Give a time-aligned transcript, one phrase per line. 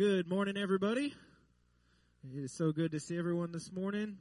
[0.00, 1.12] Good morning, everybody.
[2.24, 4.16] It is so good to see everyone this morning.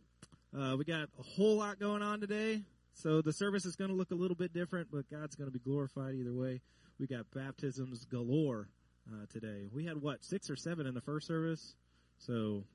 [0.53, 2.63] Uh, we got a whole lot going on today,
[2.95, 5.53] so the service is going to look a little bit different, but God's going to
[5.53, 6.59] be glorified either way.
[6.99, 8.67] We got baptisms galore
[9.09, 9.69] uh, today.
[9.73, 11.75] We had what six or seven in the first service,
[12.17, 12.65] so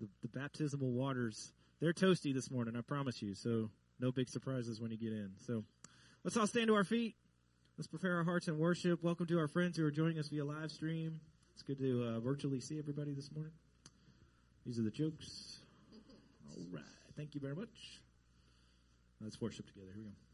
[0.00, 1.52] the, the baptismal waters
[1.82, 2.74] they're toasty this morning.
[2.74, 3.34] I promise you.
[3.34, 3.68] So
[4.00, 5.32] no big surprises when you get in.
[5.46, 5.62] So
[6.24, 7.16] let's all stand to our feet.
[7.76, 9.02] Let's prepare our hearts and worship.
[9.02, 11.20] Welcome to our friends who are joining us via live stream.
[11.54, 13.52] It's good to uh, virtually see everybody this morning.
[14.66, 15.58] These are the jokes.
[16.56, 16.84] All right.
[17.16, 18.00] Thank you very much.
[19.20, 19.90] Let's worship together.
[19.94, 20.31] Here we go.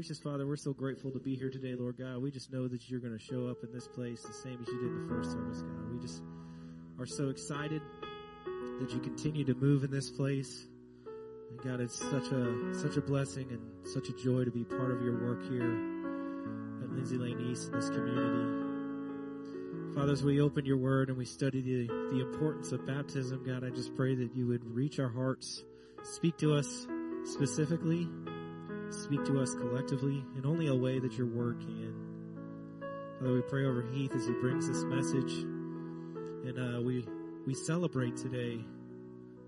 [0.00, 2.22] Gracious Father, we're so grateful to be here today, Lord God.
[2.22, 4.66] We just know that you're going to show up in this place the same as
[4.66, 5.92] you did the first service, God.
[5.92, 6.22] We just
[6.98, 7.82] are so excited
[8.80, 10.66] that you continue to move in this place.
[11.50, 14.90] And God, it's such a such a blessing and such a joy to be part
[14.90, 15.70] of your work here
[16.82, 19.94] at Lindsay Lane East in this community.
[19.94, 23.64] Father, as we open your word and we study the, the importance of baptism, God,
[23.64, 25.62] I just pray that you would reach our hearts,
[26.04, 26.86] speak to us
[27.24, 28.08] specifically,
[28.90, 31.94] speak to us collectively in only a way that your word can.
[33.18, 35.32] Father, we pray over Heath as he brings this message.
[36.44, 37.06] And uh, we,
[37.46, 38.64] we celebrate today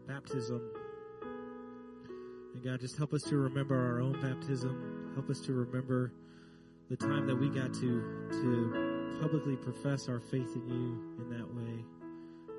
[0.07, 0.61] baptism.
[2.55, 5.13] And God, just help us to remember our own baptism.
[5.15, 6.13] Help us to remember
[6.91, 11.49] the time that we got to, to publicly profess our faith in you in that
[11.55, 11.85] way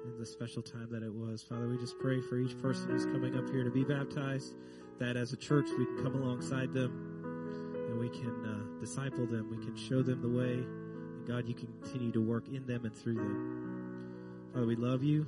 [0.06, 1.44] and the special time that it was.
[1.44, 4.56] Father, we just pray for each person who's coming up here to be baptized,
[5.00, 7.14] that as a church we can come alongside them
[7.94, 9.50] and we can uh, disciple them.
[9.50, 10.54] We can show them the way.
[10.54, 14.50] And God, you continue to work in them and through them.
[14.52, 15.28] Father, we love you.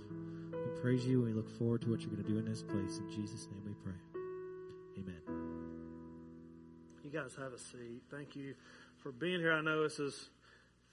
[0.52, 1.24] We praise you.
[1.24, 2.98] And we look forward to what you're going to do in this place.
[2.98, 3.94] In Jesus' name we pray.
[4.98, 5.22] Amen.
[7.04, 8.02] You guys have a seat.
[8.10, 8.56] Thank you
[8.98, 9.54] for being here.
[9.54, 10.30] I know this is,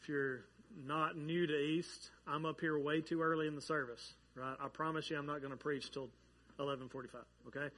[0.03, 0.45] if you're
[0.87, 4.57] not new to East, I'm up here way too early in the service, right?
[4.61, 6.11] I promise you I'm not going to preach till
[6.57, 7.75] 1145, okay?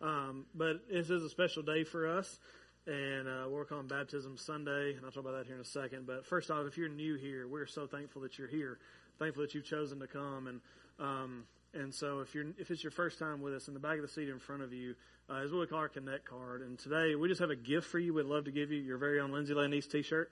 [0.00, 2.38] Um, but this is a special day for us,
[2.86, 6.06] and uh, we're calling Baptism Sunday, and I'll talk about that here in a second.
[6.06, 8.78] But first off, if you're new here, we're so thankful that you're here,
[9.18, 10.60] thankful that you've chosen to come, and
[10.98, 13.96] um, and so if you're if it's your first time with us, in the back
[13.96, 14.94] of the seat in front of you
[15.30, 17.86] uh, is what we call our Connect card, and today we just have a gift
[17.86, 18.14] for you.
[18.14, 20.30] We'd love to give you your very own Lindsay East T-shirt,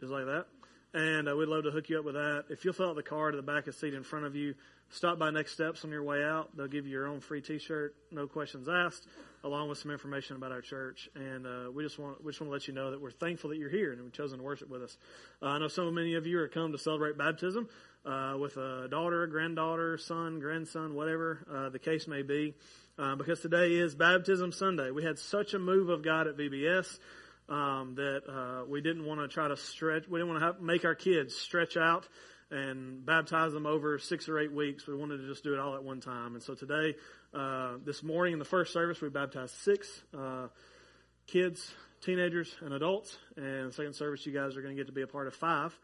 [0.00, 0.46] just like that
[0.94, 2.44] and uh, we'd love to hook you up with that.
[2.48, 4.34] If you'll fill out the card at the back of the seat in front of
[4.34, 4.54] you,
[4.90, 6.56] stop by Next Steps on your way out.
[6.56, 9.06] They'll give you your own free T-shirt, no questions asked,
[9.44, 11.08] along with some information about our church.
[11.14, 13.50] And uh, we just want we just want to let you know that we're thankful
[13.50, 14.96] that you're here and we've chosen to worship with us.
[15.42, 17.68] Uh, I know so many of you are come to celebrate baptism
[18.04, 22.54] uh, with a daughter, a granddaughter, son, grandson, whatever uh, the case may be.
[22.98, 24.90] Uh, because today is Baptism Sunday.
[24.90, 26.98] We had such a move of God at VBS
[27.48, 30.08] um, that uh, we didn't want to try to stretch.
[30.08, 32.08] We didn't want to make our kids stretch out
[32.50, 34.86] and baptize them over six or eight weeks.
[34.86, 36.34] We wanted to just do it all at one time.
[36.34, 36.96] And so today,
[37.34, 40.48] uh, this morning in the first service, we baptized six uh,
[41.26, 41.72] kids,
[42.02, 43.16] teenagers, and adults.
[43.36, 45.76] And second service, you guys are going to get to be a part of five.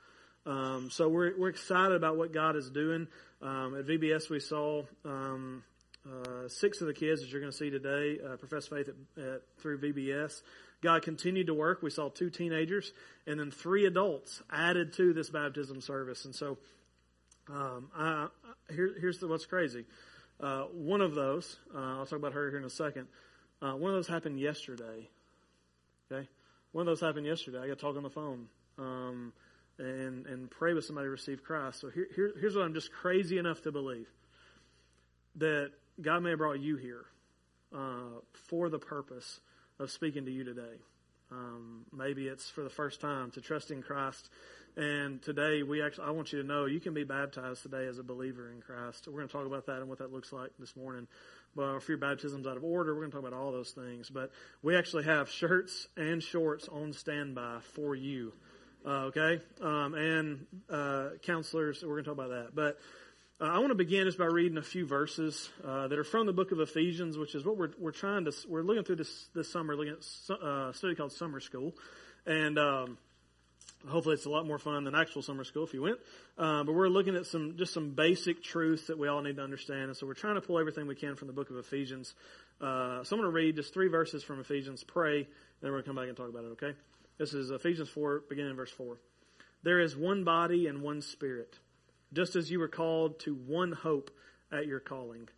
[0.45, 3.07] Um, so we're we're excited about what God is doing.
[3.41, 4.83] Um, at VBS, we saw.
[5.05, 5.63] Um,
[6.05, 9.23] uh, six of the kids, that you're going to see today, uh, profess faith at,
[9.23, 10.43] at, through VBS.
[10.83, 11.83] God continued to work.
[11.83, 12.93] We saw two teenagers
[13.27, 16.25] and then three adults added to this baptism service.
[16.25, 16.59] And so,
[17.49, 18.29] um, I,
[18.69, 19.85] here, here's the, what's crazy.
[20.41, 23.07] Uh, one of those, uh, I'll talk about her here in a second.
[23.61, 25.09] Uh, one of those happened yesterday.
[26.11, 26.29] Okay,
[26.73, 27.59] one of those happened yesterday.
[27.59, 29.33] I got to talk on the phone um,
[29.79, 31.81] and and pray with somebody to receive Christ.
[31.81, 34.09] So here, here, here's what I'm just crazy enough to believe
[35.37, 35.71] that
[36.01, 37.05] God may have brought you here
[37.73, 39.41] uh, for the purpose
[39.79, 40.81] of speaking to you today.
[41.31, 44.29] Um, maybe it's for the first time to trust in Christ.
[44.77, 47.99] And today, we actually, I want you to know you can be baptized today as
[47.99, 49.07] a believer in Christ.
[49.07, 51.07] We're going to talk about that and what that looks like this morning.
[51.55, 54.09] But if your baptism's out of order, we're going to talk about all those things.
[54.09, 54.31] But
[54.63, 58.33] we actually have shirts and shorts on standby for you.
[58.85, 59.41] Uh, okay?
[59.61, 62.55] Um, and uh, counselors, we're going to talk about that.
[62.55, 62.79] But
[63.43, 66.27] uh, I want to begin just by reading a few verses uh, that are from
[66.27, 69.29] the book of Ephesians, which is what we're we're trying to we're looking through this
[69.35, 71.75] this summer, looking at uh, a study called Summer School,
[72.25, 72.99] and um,
[73.89, 75.99] hopefully it's a lot more fun than actual summer school if you went.
[76.39, 79.43] Uh, but we're looking at some just some basic truths that we all need to
[79.43, 82.15] understand, and so we're trying to pull everything we can from the book of Ephesians.
[82.61, 85.27] Uh, so I'm going to read just three verses from Ephesians, pray, and
[85.61, 86.53] then we're going to come back and talk about it.
[86.53, 86.75] Okay,
[87.19, 88.99] this is Ephesians four, beginning in verse four.
[89.65, 91.59] There is one body and one spirit
[92.13, 94.11] just as you were called to one hope
[94.51, 95.29] at your calling.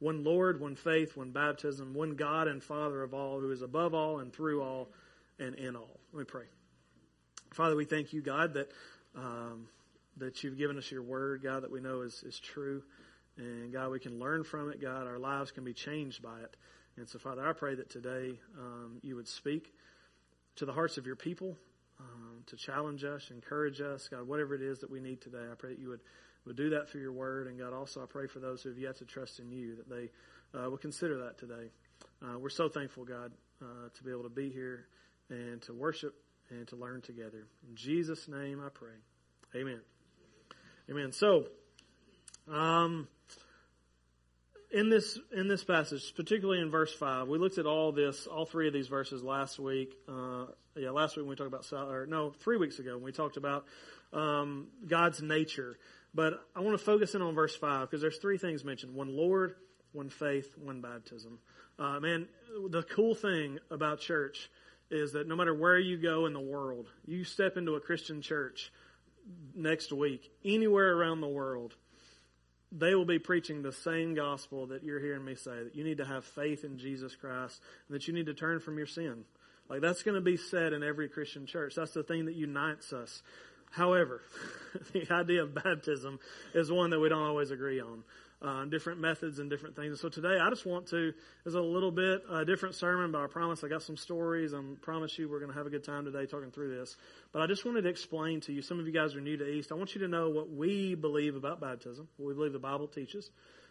[0.00, 3.94] One Lord, one faith, one baptism, one God and Father of all, who is above
[3.94, 4.88] all and through all
[5.38, 6.00] and in all.
[6.12, 6.44] Let me pray.
[7.52, 8.70] Father, we thank you, God, that
[9.14, 9.68] um,
[10.16, 12.82] that you've given us your word, God, that we know is, is true.
[13.36, 14.80] And God, we can learn from it.
[14.80, 16.56] God, our lives can be changed by it.
[16.96, 19.72] And so, Father, I pray that today um, you would speak
[20.56, 21.56] to the hearts of your people
[21.98, 25.42] um, to challenge us, encourage us, God, whatever it is that we need today.
[25.50, 26.00] I pray that you would
[26.46, 27.46] would do that through your word.
[27.46, 29.88] And God, also I pray for those who have yet to trust in you that
[29.88, 30.10] they
[30.58, 31.70] uh, will consider that today.
[32.22, 33.32] Uh, we're so thankful, God,
[33.62, 34.86] uh, to be able to be here
[35.30, 36.14] and to worship
[36.50, 37.46] and to learn together.
[37.68, 38.96] In Jesus' name I pray.
[39.56, 39.80] Amen.
[40.90, 41.12] Amen.
[41.12, 41.46] So,
[42.52, 43.08] um,
[44.74, 48.44] in this in this passage, particularly in verse five, we looked at all this, all
[48.44, 49.94] three of these verses last week.
[50.08, 53.12] Uh, yeah, last week when we talked about, or no, three weeks ago when we
[53.12, 53.64] talked about
[54.12, 55.78] um, God's nature.
[56.12, 59.16] But I want to focus in on verse five because there's three things mentioned: one
[59.16, 59.54] Lord,
[59.92, 61.38] one faith, one baptism.
[61.78, 62.26] Uh, man,
[62.68, 64.50] the cool thing about church
[64.90, 68.20] is that no matter where you go in the world, you step into a Christian
[68.22, 68.72] church
[69.54, 71.74] next week, anywhere around the world,
[72.76, 75.98] they will be preaching the same gospel that you're hearing me say that you need
[75.98, 79.24] to have faith in Jesus Christ and that you need to turn from your sin.
[79.68, 81.74] Like that's going to be said in every Christian church.
[81.76, 83.22] That's the thing that unites us.
[83.70, 84.22] However,
[84.92, 86.18] the idea of baptism
[86.52, 88.04] is one that we don't always agree on
[88.44, 89.88] uh, different methods and different things.
[89.88, 91.14] And so today, I just want to,
[91.46, 94.52] is a little bit uh, different sermon, but I promise I got some stories.
[94.52, 96.96] I promise you we're going to have a good time today talking through this.
[97.32, 99.48] But I just wanted to explain to you, some of you guys are new to
[99.48, 99.72] East.
[99.72, 102.86] I want you to know what we believe about baptism, what we believe the Bible
[102.86, 103.30] teaches.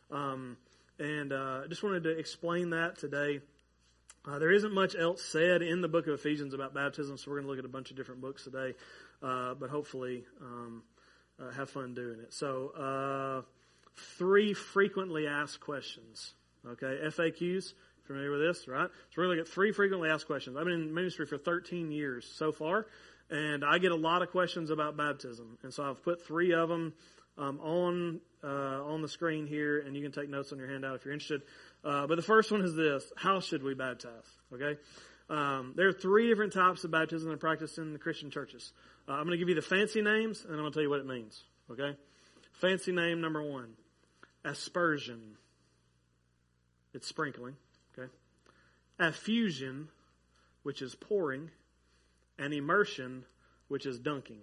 [0.09, 0.57] Um,
[0.97, 3.41] and uh, I just wanted to explain that today.
[4.25, 7.37] Uh, there isn't much else said in the book of Ephesians about baptism, so we're
[7.37, 8.73] going to look at a bunch of different books today.
[9.21, 10.81] Uh, but hopefully, um,
[11.39, 12.33] uh, have fun doing it.
[12.33, 13.43] So,
[13.95, 16.33] three frequently asked questions.
[16.67, 17.73] Okay, FAQs.
[18.05, 18.89] Familiar with this, right?
[18.89, 20.57] So we're going to look at three frequently asked questions.
[20.57, 22.85] I've been in ministry for 13 years so far,
[23.29, 25.57] and I get a lot of questions about baptism.
[25.63, 26.93] And so I've put three of them
[27.37, 30.95] um, on uh, on the screen here, and you can take notes on your handout
[30.95, 31.41] if you're interested.
[31.83, 34.11] Uh, but the first one is this: How should we baptize?
[34.53, 34.79] Okay,
[35.29, 38.73] um, there are three different types of baptism that are practiced in the Christian churches.
[39.07, 40.89] Uh, I'm going to give you the fancy names, and I'm going to tell you
[40.89, 41.43] what it means.
[41.71, 41.95] Okay,
[42.53, 43.69] fancy name number one:
[44.43, 45.37] aspersion.
[46.93, 47.55] It's sprinkling.
[47.97, 48.11] Okay.
[48.99, 49.87] Affusion,
[50.63, 51.49] which is pouring,
[52.37, 53.25] and immersion,
[53.67, 54.41] which is dunking.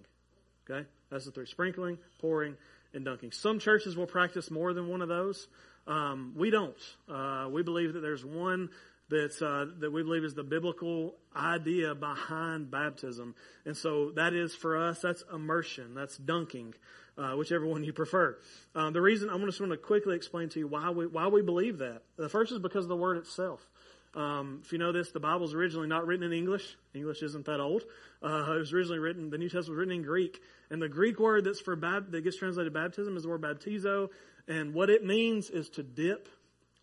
[0.69, 0.87] Okay.
[1.09, 2.57] That's the three: sprinkling, pouring,
[2.93, 3.31] and dunking.
[3.31, 5.47] Some churches will practice more than one of those.
[5.87, 6.75] Um, we don't.
[7.09, 8.69] Uh, we believe that there's one
[9.11, 14.55] that's uh, that we believe is the biblical idea behind baptism, and so that is
[14.55, 14.99] for us.
[15.01, 15.93] That's immersion.
[15.93, 16.73] That's dunking
[17.17, 18.37] uh, whichever one you prefer.
[18.73, 21.41] Um, the reason I'm just going to quickly explain to you why we why we
[21.41, 22.01] believe that.
[22.17, 23.67] The first is because of the word itself.
[24.13, 26.75] Um, if you know this, the Bible's originally not written in English.
[26.93, 27.83] English isn't that old.
[28.21, 29.29] Uh, it was originally written.
[29.29, 32.21] The New Testament was written in Greek, and the Greek word that's for bab- that
[32.21, 34.09] gets translated baptism is the word baptizo,
[34.47, 36.27] and what it means is to dip,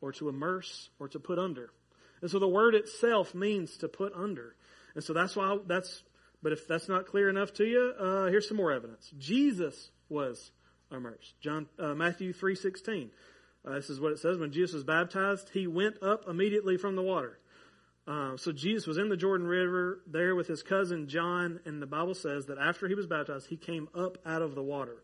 [0.00, 1.70] or to immerse, or to put under.
[2.20, 4.56] And so the word itself means to put under.
[4.94, 6.02] And so that's why that's.
[6.40, 9.10] But if that's not clear enough to you, uh, here's some more evidence.
[9.18, 10.52] Jesus was
[10.92, 11.34] immersed.
[11.40, 13.10] John uh, Matthew three sixteen.
[13.66, 14.38] Uh, this is what it says.
[14.38, 17.38] When Jesus was baptized, he went up immediately from the water.
[18.06, 21.86] Uh, so Jesus was in the Jordan River there with his cousin John, and the
[21.86, 25.02] Bible says that after he was baptized, he came up out of the water.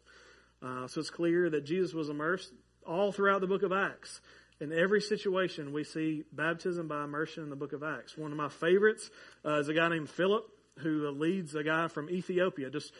[0.62, 2.52] Uh, so it's clear that Jesus was immersed
[2.86, 4.20] all throughout the book of Acts.
[4.60, 8.16] In every situation, we see baptism by immersion in the book of Acts.
[8.16, 9.10] One of my favorites
[9.44, 10.44] uh, is a guy named Philip
[10.78, 12.70] who leads a guy from Ethiopia.
[12.70, 12.92] Just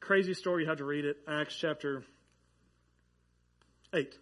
[0.00, 0.62] crazy story.
[0.62, 1.18] You have to read it.
[1.28, 2.04] Acts chapter
[3.92, 4.14] 8.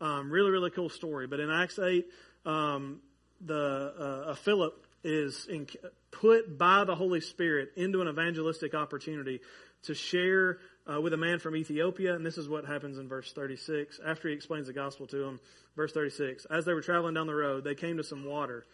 [0.00, 1.26] Um, really, really cool story.
[1.26, 2.06] But in Acts 8,
[2.44, 3.00] um,
[3.40, 5.68] the uh, Philip is in,
[6.10, 9.40] put by the Holy Spirit into an evangelistic opportunity
[9.82, 10.58] to share
[10.92, 12.14] uh, with a man from Ethiopia.
[12.14, 14.00] And this is what happens in verse 36.
[14.04, 15.40] After he explains the gospel to him,
[15.76, 16.46] verse 36.
[16.46, 18.64] As they were traveling down the road, they came to some water.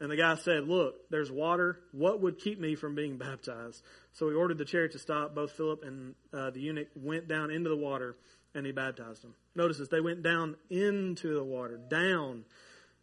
[0.00, 1.78] And the guy said, Look, there's water.
[1.92, 3.82] What would keep me from being baptized?
[4.12, 5.34] So he ordered the chariot to stop.
[5.34, 8.16] Both Philip and uh, the eunuch went down into the water
[8.54, 9.34] and he baptized them.
[9.54, 12.44] Notice this, they went down into the water, down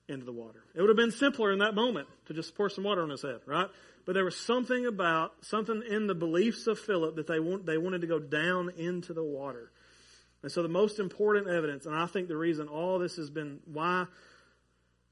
[0.07, 0.63] into the water.
[0.75, 3.21] It would have been simpler in that moment to just pour some water on his
[3.21, 3.67] head, right?
[4.09, 7.77] But there was something about, something in the beliefs of Philip that they, want, they
[7.77, 9.71] wanted to go down into the water.
[10.41, 13.59] And so the most important evidence, and I think the reason all this has been,
[13.71, 14.07] why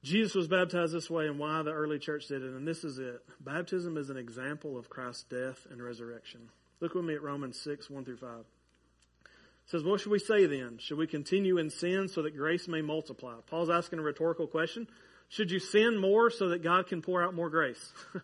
[0.01, 2.97] Jesus was baptized this way and why the early church did it, and this is
[2.97, 3.21] it.
[3.39, 6.49] Baptism is an example of Christ's death and resurrection.
[6.79, 8.29] Look with me at Romans 6, 1 through 5.
[8.39, 8.45] It
[9.67, 10.79] says, What should we say then?
[10.79, 13.35] Should we continue in sin so that grace may multiply?
[13.45, 14.87] Paul's asking a rhetorical question.
[15.29, 17.91] Should you sin more so that God can pour out more grace?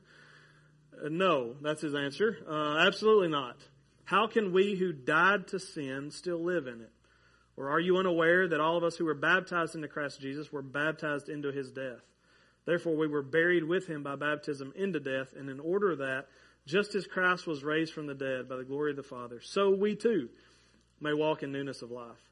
[1.10, 2.38] no, that's his answer.
[2.47, 3.58] Uh, absolutely not.
[4.06, 6.91] How can we who died to sin still live in it?
[7.56, 10.62] Or are you unaware that all of us who were baptized into Christ Jesus were
[10.62, 12.01] baptized into his death?
[12.65, 16.27] Therefore, we were buried with him by baptism into death, and in order that,
[16.65, 19.69] just as Christ was raised from the dead by the glory of the Father, so
[19.69, 20.29] we too
[21.01, 22.32] may walk in newness of life.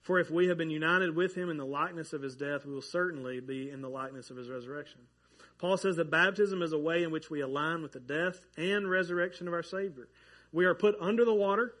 [0.00, 2.72] For if we have been united with him in the likeness of his death, we
[2.72, 5.00] will certainly be in the likeness of his resurrection.
[5.58, 8.88] Paul says that baptism is a way in which we align with the death and
[8.88, 10.08] resurrection of our Savior.
[10.52, 11.74] We are put under the water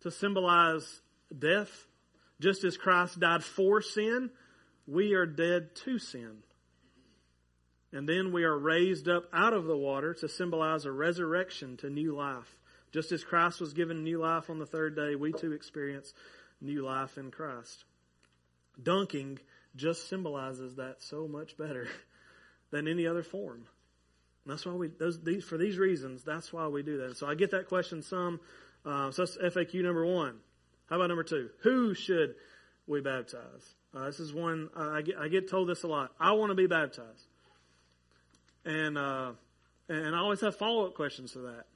[0.00, 1.00] to symbolize
[1.36, 1.86] death.
[2.40, 4.30] Just as Christ died for sin,
[4.86, 6.38] we are dead to sin.
[7.92, 11.90] And then we are raised up out of the water to symbolize a resurrection to
[11.90, 12.56] new life.
[12.92, 16.14] Just as Christ was given new life on the third day, we too experience
[16.60, 17.84] new life in Christ.
[18.82, 19.38] Dunking
[19.76, 21.88] just symbolizes that so much better
[22.70, 23.66] than any other form.
[24.44, 26.22] And that's why we those these for these reasons.
[26.22, 27.16] That's why we do that.
[27.16, 28.40] So I get that question some.
[28.84, 30.38] Uh, so that's FAQ number one.
[30.88, 31.50] How about number two?
[31.62, 32.36] Who should
[32.86, 33.74] we baptize?
[33.92, 35.16] Uh, this is one uh, I get.
[35.18, 36.12] I get told this a lot.
[36.20, 37.26] I want to be baptized,
[38.64, 39.32] and uh,
[39.88, 41.66] and I always have follow up questions to that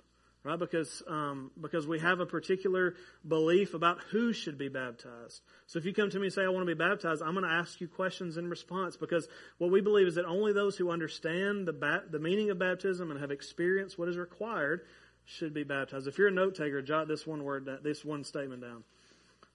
[0.45, 0.59] right?
[0.59, 2.95] Because um, because we have a particular
[3.27, 5.41] belief about who should be baptized.
[5.67, 7.45] So if you come to me and say, "I want to be baptized," I'm going
[7.45, 10.91] to ask you questions in response because what we believe is that only those who
[10.91, 14.83] understand the ba- the meaning of baptism and have experienced what is required
[15.27, 16.09] should be baptized.
[16.09, 18.85] If you're a note taker, jot this one word, this one statement down.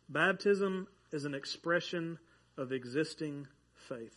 [0.08, 2.20] Baptism is an expression
[2.58, 3.48] of existing
[3.90, 4.16] faith.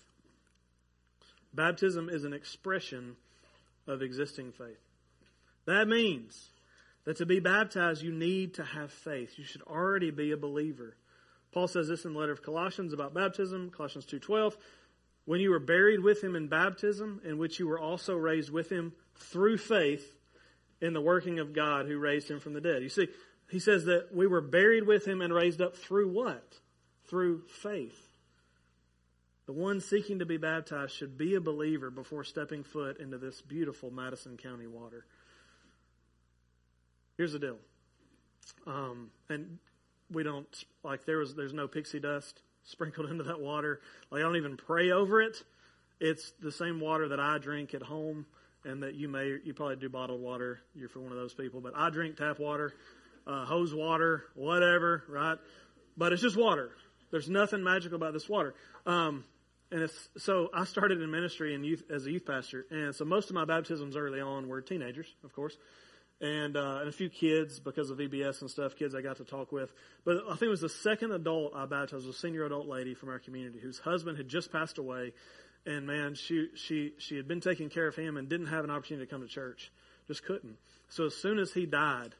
[1.55, 3.17] Baptism is an expression
[3.87, 4.79] of existing faith.
[5.65, 6.49] That means
[7.09, 9.39] that to be baptized, you need to have faith.
[9.39, 10.95] You should already be a believer.
[11.53, 14.59] Paul says this in the letter of Colossians about baptism, Colossians 2.12.
[15.25, 18.71] When you were buried with him in baptism, in which you were also raised with
[18.71, 20.19] him through faith
[20.83, 22.83] in the working of God who raised him from the dead.
[22.83, 23.09] You see,
[23.49, 26.59] he says that we were buried with him and raised up through what?
[27.09, 28.13] Through faith.
[29.47, 33.41] The one seeking to be baptized should be a believer before stepping foot into this
[33.41, 35.07] beautiful Madison County water.
[37.19, 37.57] Here's the deal.
[38.65, 39.59] Um, and
[40.11, 40.47] we don't
[40.85, 43.81] like there was there's no pixie dust sprinkled into that water.
[44.11, 45.37] Like I don't even pray over it.
[46.01, 48.25] It's the same water that I drink at home,
[48.65, 50.61] and that you may you probably do bottled water.
[50.77, 52.73] You're for one of those people, but I drink tap water,
[53.27, 55.39] uh, hose water, whatever, right?
[55.97, 56.71] But it's just water.
[57.11, 58.55] There's nothing magical about this water.
[58.87, 59.25] Um,
[59.73, 63.05] and it's so I started in ministry and youth as a youth pastor, and so
[63.05, 65.57] most of my baptisms early on were teenagers, of course
[66.21, 69.25] and, uh, and a few kids because of VBS and stuff, kids I got to
[69.25, 69.73] talk with.
[70.05, 73.09] But I think it was the second adult I baptized a senior adult lady from
[73.09, 75.13] our community whose husband had just passed away.
[75.65, 78.71] And man, she, she, she had been taking care of him and didn't have an
[78.71, 79.71] opportunity to come to church.
[80.09, 80.57] Just couldn't.
[80.89, 82.15] So as soon as he died,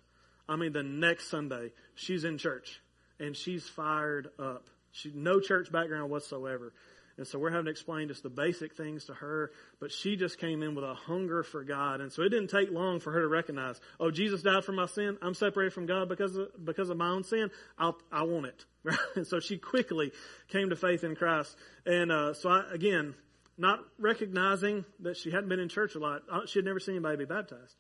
[0.49, 2.81] I mean, the next Sunday, she's in church
[3.19, 4.67] and she's fired up.
[4.93, 6.73] She, no church background whatsoever.
[7.19, 9.51] And so we're having to explain just the basic things to her,
[9.81, 12.01] but she just came in with a hunger for God.
[12.01, 14.87] And so it didn't take long for her to recognize, oh, Jesus died for my
[14.87, 15.19] sin.
[15.21, 17.51] I'm separated from God because of, because of my own sin.
[17.77, 18.65] I'll, I want it.
[19.17, 20.13] and so she quickly
[20.47, 21.57] came to faith in Christ.
[21.85, 23.17] And, uh, so I, again,
[23.59, 26.23] not recognizing that she hadn't been in church a lot.
[26.31, 27.75] Uh, she had never seen anybody be baptized.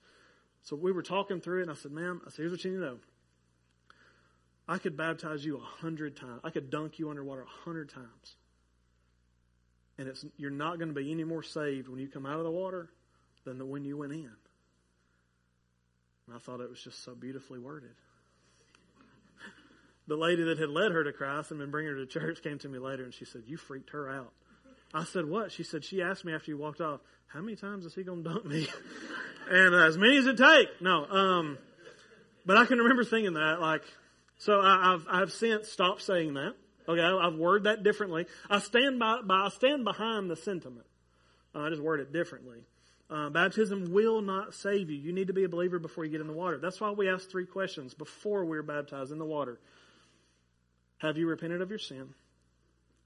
[0.62, 2.72] So we were talking through it and I said, ma'am, I said, here's what you
[2.72, 2.98] need to know.
[4.66, 6.40] I could baptize you a hundred times.
[6.42, 8.36] I could dunk you underwater a hundred times
[9.98, 12.44] and it's you're not going to be any more saved when you come out of
[12.44, 12.88] the water
[13.44, 14.30] than the, when you went in.
[16.26, 17.94] And I thought it was just so beautifully worded.
[20.06, 22.58] the lady that had led her to Christ and been bringing her to church came
[22.58, 24.32] to me later and she said, "You freaked her out."
[24.94, 27.84] I said, "What?" She said, "She asked me after you walked off, how many times
[27.84, 28.68] is he going to dunk me?"
[29.50, 30.68] and uh, as many as it take.
[30.80, 31.58] No, um,
[32.46, 33.60] but I can remember thinking that.
[33.60, 33.82] Like,
[34.38, 36.54] so I, I've I've since stopped saying that.
[36.88, 38.26] Okay, I've worded that differently.
[38.48, 40.86] I stand by, by I stand behind the sentiment.
[41.54, 42.60] Uh, I just word it differently.
[43.10, 44.96] Uh, baptism will not save you.
[44.96, 46.58] You need to be a believer before you get in the water.
[46.58, 49.58] That's why we ask three questions before we're baptized in the water.
[50.98, 52.14] Have you repented of your sin?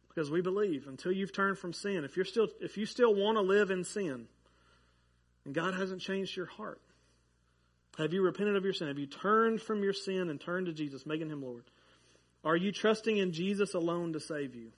[0.09, 3.37] Because we believe until you've turned from sin, if you're still if you still want
[3.37, 4.27] to live in sin,
[5.45, 6.81] and God hasn't changed your heart,
[7.99, 8.89] have you repented of your sin?
[8.89, 11.65] Have you turned from your sin and turned to Jesus, making him Lord?
[12.45, 14.73] Are you trusting in Jesus alone to save you?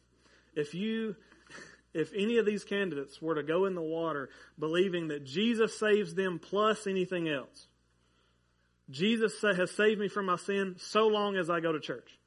[0.54, 1.16] If you
[1.94, 6.14] if any of these candidates were to go in the water believing that Jesus saves
[6.14, 7.66] them plus anything else,
[8.90, 12.18] Jesus has saved me from my sin so long as I go to church.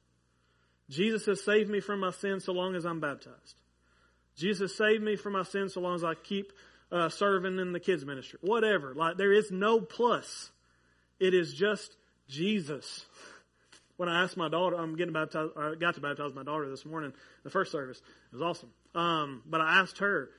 [0.90, 3.60] Jesus has saved me from my sin so long as I'm baptized.
[4.36, 6.52] Jesus saved me from my sin so long as I keep
[6.90, 8.38] uh, serving in the kids ministry.
[8.42, 8.94] Whatever.
[8.94, 10.50] Like there is no plus.
[11.20, 11.96] It is just
[12.28, 13.04] Jesus
[13.98, 16.86] when I asked my daughter, I'm getting baptized, I got to baptize my daughter this
[16.86, 17.98] morning, the first service.
[17.98, 18.70] It was awesome.
[18.94, 20.30] Um, but I asked her,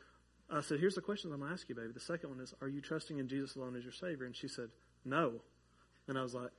[0.49, 1.89] I said, here's the question I'm going to ask you, baby.
[1.93, 4.25] The second one is, are you trusting in Jesus alone as your Savior?
[4.25, 4.69] And she said,
[5.03, 5.41] no.
[6.07, 6.51] And I was like,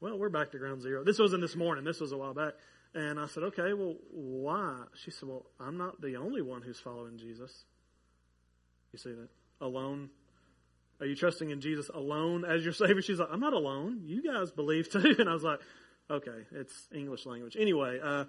[0.00, 1.02] well, we're back to ground zero.
[1.02, 1.82] This wasn't this morning.
[1.82, 2.52] This was a while back.
[2.94, 4.82] And I said, okay, well, why?
[5.02, 7.64] She said, well, I'm not the only one who's following Jesus.
[8.92, 9.28] You see that?
[9.62, 10.10] Alone.
[11.00, 13.00] Are you trusting in Jesus alone as your Savior?
[13.00, 14.02] She's like, I'm not alone.
[14.04, 15.16] You guys believe too.
[15.18, 15.60] And I was like,
[16.10, 17.56] Okay, it's English language.
[17.58, 18.24] Anyway, uh,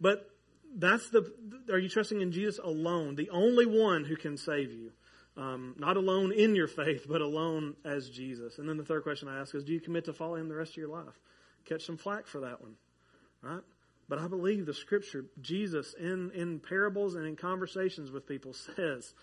[0.00, 0.30] but
[0.76, 1.30] that's the.
[1.72, 4.92] Are you trusting in Jesus alone, the only one who can save you?
[5.36, 8.58] Um, not alone in your faith, but alone as Jesus.
[8.58, 10.54] And then the third question I ask is, do you commit to follow Him the
[10.54, 11.18] rest of your life?
[11.64, 12.74] Catch some flack for that one,
[13.42, 13.62] right?
[14.08, 19.14] But I believe the Scripture, Jesus, in in parables and in conversations with people, says,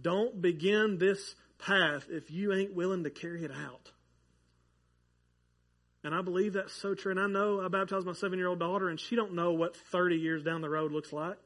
[0.00, 3.92] "Don't begin this path if you ain't willing to carry it out."
[6.04, 7.10] And I believe that's so true.
[7.10, 9.74] And I know I baptized my seven year old daughter, and she don't know what
[9.74, 11.38] 30 years down the road looks like.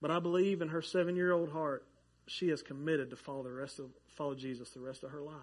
[0.00, 1.84] But I believe in her seven year old heart,
[2.28, 5.34] she is committed to follow the rest of follow Jesus the rest of her life.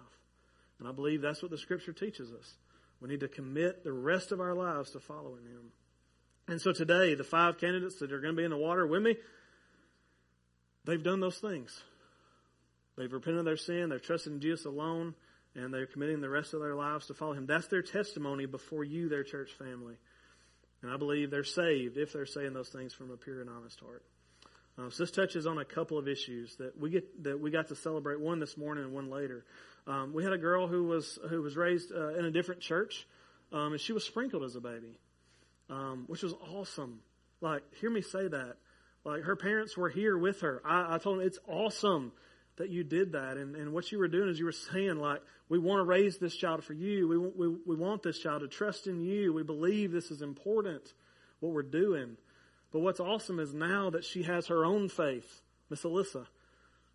[0.78, 2.54] And I believe that's what the scripture teaches us.
[3.00, 5.72] We need to commit the rest of our lives to following him.
[6.48, 9.02] And so today, the five candidates that are going to be in the water with
[9.02, 9.16] me,
[10.84, 11.82] they've done those things.
[12.96, 15.14] They've repented of their sin, they've trusted in Jesus alone,
[15.54, 17.46] and they're committing the rest of their lives to follow him.
[17.46, 19.94] That's their testimony before you, their church family.
[20.82, 23.78] And I believe they're saved if they're saying those things from a pure and honest
[23.80, 24.02] heart.
[24.78, 27.68] Uh, so this touches on a couple of issues that we get that we got
[27.68, 28.18] to celebrate.
[28.18, 29.44] One this morning and one later.
[29.86, 33.06] Um, we had a girl who was who was raised uh, in a different church,
[33.52, 34.96] um, and she was sprinkled as a baby,
[35.68, 37.00] um, which was awesome.
[37.42, 38.56] Like, hear me say that.
[39.04, 40.62] Like, her parents were here with her.
[40.64, 42.12] I, I told them it's awesome
[42.62, 43.36] that you did that.
[43.36, 46.18] And, and what you were doing is you were saying, like, we want to raise
[46.18, 47.08] this child for you.
[47.08, 49.32] We, we, we want this child to trust in you.
[49.32, 50.94] We believe this is important,
[51.40, 52.16] what we're doing.
[52.72, 56.26] But what's awesome is now that she has her own faith, Miss Alyssa,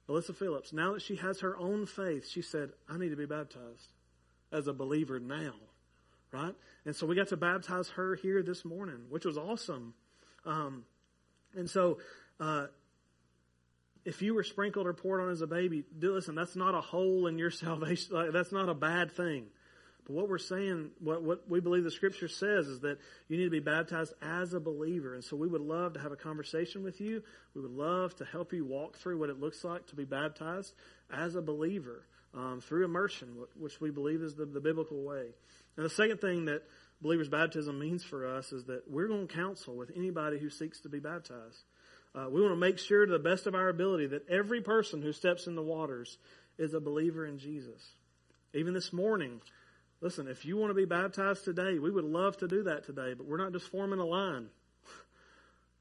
[0.08, 3.26] Alyssa Phillips, now that she has her own faith, she said, I need to be
[3.26, 3.92] baptized
[4.54, 5.54] as a believer now.
[6.32, 6.56] Right?
[6.86, 9.96] And so we got to baptize her here this morning, which was awesome.
[10.46, 10.86] Um,
[11.56, 11.98] and so,
[12.40, 12.68] uh,
[14.08, 17.28] if you were sprinkled or poured on as a baby, listen, that's not a hole
[17.28, 18.32] in your salvation.
[18.32, 19.48] That's not a bad thing.
[20.06, 23.44] But what we're saying, what, what we believe the scripture says is that you need
[23.44, 25.14] to be baptized as a believer.
[25.14, 27.22] And so we would love to have a conversation with you.
[27.54, 30.74] We would love to help you walk through what it looks like to be baptized
[31.12, 35.26] as a believer um, through immersion, which we believe is the, the biblical way.
[35.76, 36.64] And the second thing that
[37.02, 40.80] believer's baptism means for us is that we're going to counsel with anybody who seeks
[40.82, 41.66] to be baptized.
[42.18, 45.02] Uh, we want to make sure to the best of our ability that every person
[45.02, 46.18] who steps in the waters
[46.58, 47.92] is a believer in Jesus.
[48.56, 49.40] Even this morning,
[50.02, 53.14] listen, if you want to be baptized today, we would love to do that today,
[53.14, 54.48] but we're not just forming a line.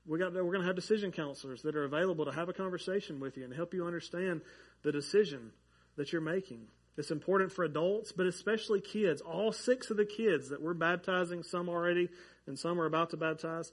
[0.08, 3.18] We got, we're going to have decision counselors that are available to have a conversation
[3.18, 4.40] with you and help you understand
[4.84, 5.50] the decision
[5.96, 6.60] that you're making.
[6.96, 9.20] It's important for adults, but especially kids.
[9.20, 12.08] All six of the kids that we're baptizing, some already
[12.46, 13.72] and some are about to baptize,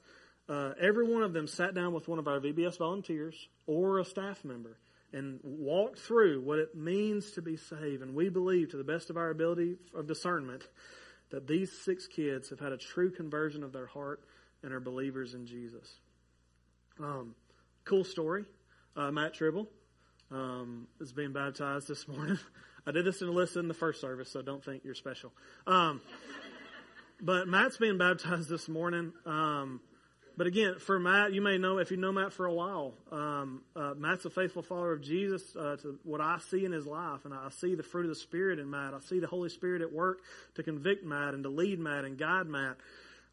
[0.50, 4.06] uh, every one of them sat down with one of our VBS volunteers or a
[4.06, 4.78] staff member
[5.14, 8.02] and walked through what it means to be saved.
[8.02, 10.64] And we believe, to the best of our ability of discernment,
[11.30, 14.22] that these six kids have had a true conversion of their heart
[14.64, 15.88] and are believers in Jesus.
[17.00, 17.36] Um,
[17.86, 18.46] cool story.
[18.96, 19.68] Uh, Matt Tribble
[20.32, 22.40] um, is being baptized this morning.
[22.88, 25.32] I did this in a list in the first service, so don't think you're special.
[25.66, 26.02] Um,
[27.22, 29.14] but Matt's being baptized this morning.
[29.26, 29.80] Um,
[30.36, 32.94] but again, for Matt, you may know if you know Matt for a while.
[33.12, 35.56] Um, uh, Matt's a faithful follower of Jesus.
[35.56, 38.16] Uh, to what I see in his life, and I see the fruit of the
[38.16, 38.96] Spirit in Matt.
[38.96, 40.22] I see the Holy Spirit at work
[40.56, 42.78] to convict Matt and to lead Matt and guide Matt.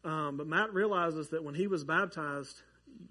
[0.03, 2.61] Um, but Matt realizes that when he was baptized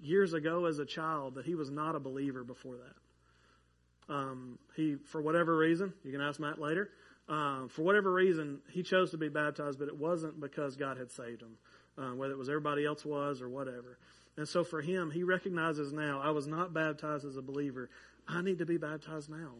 [0.01, 4.13] years ago as a child, that he was not a believer before that.
[4.13, 6.89] Um, he, for whatever reason, you can ask Matt later.
[7.27, 11.11] Um, for whatever reason, he chose to be baptized, but it wasn't because God had
[11.11, 11.57] saved him
[12.01, 13.97] uh, whether it was everybody else was or whatever.
[14.37, 17.89] And so for him, he recognizes now, I was not baptized as a believer.
[18.27, 19.51] I need to be baptized now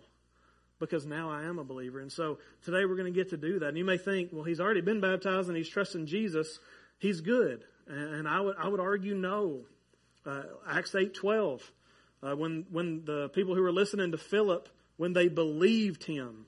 [0.79, 1.99] because now I am a believer.
[1.99, 3.69] And so today we're going to get to do that.
[3.69, 6.59] And you may think, well, he's already been baptized and he's trusting Jesus.
[6.99, 7.63] He's good.
[7.87, 9.61] And I would, I would argue no.
[10.25, 11.71] Uh, Acts 8 12.
[12.23, 16.45] Uh, when, when the people who were listening to Philip, when they believed him,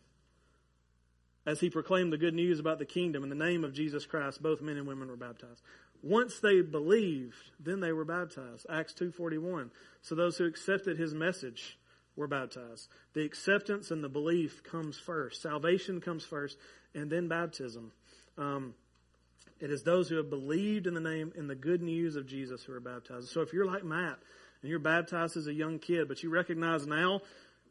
[1.45, 4.41] as he proclaimed the good news about the kingdom in the name of Jesus Christ,
[4.41, 5.61] both men and women were baptized.
[6.03, 8.65] Once they believed, then they were baptized.
[8.69, 9.71] Acts 2:41.
[10.01, 11.79] So those who accepted his message
[12.17, 12.89] were baptized.
[13.13, 15.41] The acceptance and the belief comes first.
[15.41, 16.57] Salvation comes first,
[16.93, 17.93] and then baptism.
[18.37, 18.75] Um,
[19.61, 22.63] it is those who have believed in the name in the good news of Jesus
[22.63, 23.29] who are baptized.
[23.29, 24.19] So if you're like Matt
[24.61, 27.21] and you're baptized as a young kid, but you recognize now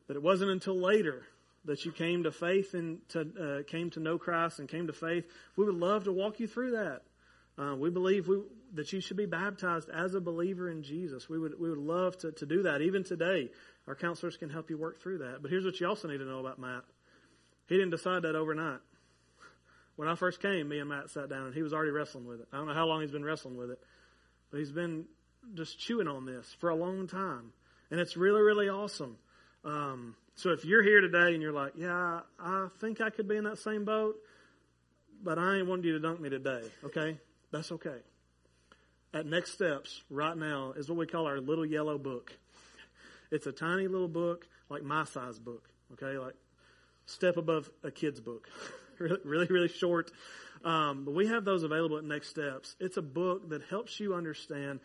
[0.08, 1.26] that it wasn't until later
[1.66, 4.92] that you came to faith and to, uh, came to know Christ and came to
[4.92, 7.02] faith, we would love to walk you through that.
[7.58, 8.40] Uh, we believe we,
[8.74, 11.28] that you should be baptized as a believer in Jesus.
[11.28, 12.80] We would we would love to, to do that.
[12.80, 13.50] Even today,
[13.86, 15.42] our counselors can help you work through that.
[15.42, 16.84] But here's what you also need to know about Matt.
[17.68, 18.80] He didn't decide that overnight.
[19.96, 22.40] When I first came, me and Matt sat down and he was already wrestling with
[22.40, 22.48] it.
[22.52, 23.78] I don't know how long he's been wrestling with it,
[24.50, 25.04] but he's been
[25.54, 27.52] just chewing on this for a long time,
[27.90, 29.16] and it's really, really awesome.
[29.64, 33.36] Um, so if you're here today and you're like, yeah, I think I could be
[33.36, 34.16] in that same boat,
[35.22, 37.18] but I ain't wanting you to dunk me today, okay?
[37.52, 37.98] That's okay.
[39.14, 42.32] At Next Steps, right now, is what we call our little yellow book.
[43.30, 46.18] It's a tiny little book, like my size book, okay?
[46.18, 46.34] Like
[47.04, 48.48] step above a kid's book.
[48.98, 50.10] really, really short.
[50.64, 52.74] Um, but we have those available at Next Steps.
[52.80, 54.80] It's a book that helps you understand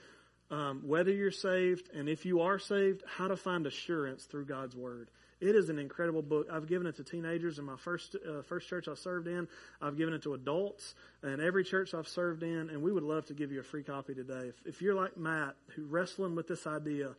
[0.50, 4.76] um, whether you're saved and if you are saved, how to find assurance through God's
[4.76, 5.10] Word.
[5.40, 6.48] It is an incredible book.
[6.52, 9.48] I've given it to teenagers in my first uh, first church I served in.
[9.82, 13.28] I've given it to adults and every church I've served in, and we would love
[13.28, 14.50] to give you a free copy today.
[14.50, 17.10] If, if you're like Matt, who wrestling with this idea,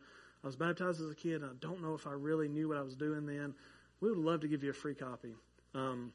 [0.43, 2.77] I was baptized as a kid, and I don't know if I really knew what
[2.77, 3.53] I was doing then.
[4.01, 5.35] We would love to give you a free copy.
[5.73, 6.11] Um,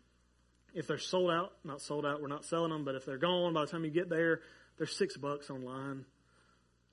[0.74, 3.54] if they're sold out, not sold out, we're not selling them, but if they're gone
[3.54, 4.40] by the time you get there,
[4.76, 6.04] they're six bucks online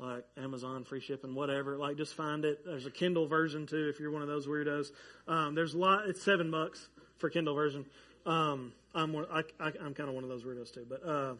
[0.01, 1.77] like Amazon free shipping, whatever.
[1.77, 2.65] Like just find it.
[2.65, 4.87] There's a Kindle version too if you're one of those weirdos.
[5.27, 6.07] Um, there's a lot.
[6.07, 7.85] It's seven bucks for Kindle version.
[8.25, 10.85] Um, I'm one, I, I, am kind of one of those weirdos too.
[10.89, 11.33] But uh,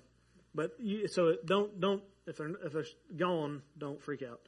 [0.54, 2.86] but you, so don't don't if they're if they're
[3.18, 4.40] gone, don't freak out.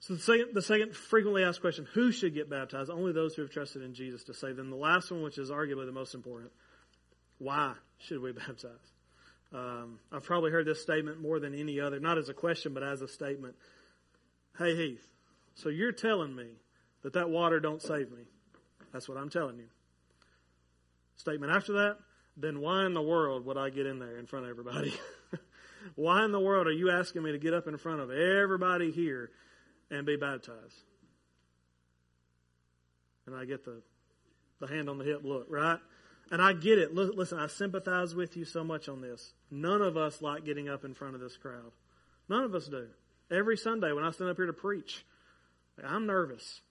[0.00, 2.90] So the second the second frequently asked question: Who should get baptized?
[2.90, 4.70] Only those who have trusted in Jesus to save them.
[4.70, 6.52] The last one, which is arguably the most important:
[7.38, 8.92] Why should we baptize?
[9.54, 12.82] Um, I've probably heard this statement more than any other, not as a question, but
[12.82, 13.54] as a statement.
[14.58, 15.06] Hey, Heath,
[15.54, 16.46] so you're telling me
[17.02, 18.24] that that water don't save me.
[18.92, 19.68] That's what I'm telling you.
[21.16, 21.98] Statement after that,
[22.36, 24.94] then why in the world would I get in there in front of everybody?
[25.96, 28.90] why in the world are you asking me to get up in front of everybody
[28.90, 29.30] here
[29.90, 30.82] and be baptized?
[33.26, 33.82] And I get the,
[34.60, 35.78] the hand on the hip look, right?
[36.32, 36.94] And I get it.
[36.94, 39.34] Listen, I sympathize with you so much on this.
[39.50, 41.72] None of us like getting up in front of this crowd.
[42.26, 42.86] None of us do.
[43.30, 45.04] Every Sunday when I stand up here to preach,
[45.86, 46.62] I'm nervous.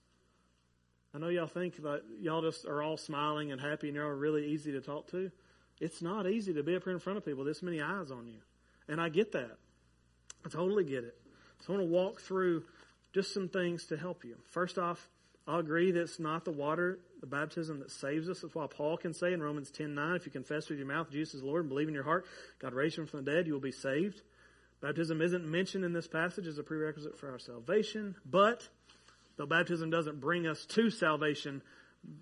[1.14, 4.48] I know y'all think that y'all just are all smiling and happy and you're really
[4.48, 5.30] easy to talk to.
[5.80, 8.10] It's not easy to be up here in front of people, with this many eyes
[8.10, 8.40] on you.
[8.88, 9.58] And I get that.
[10.44, 11.16] I totally get it.
[11.60, 12.64] So I want to walk through
[13.14, 14.36] just some things to help you.
[14.50, 15.08] First off,
[15.46, 18.40] I'll agree that it's not the water, the baptism that saves us.
[18.40, 21.10] That's why Paul can say in Romans 10 9, if you confess with your mouth
[21.10, 22.26] Jesus is Lord and believe in your heart,
[22.60, 24.22] God raised him from the dead, you will be saved.
[24.80, 28.68] Baptism isn't mentioned in this passage as a prerequisite for our salvation, but
[29.36, 31.62] though baptism doesn't bring us to salvation,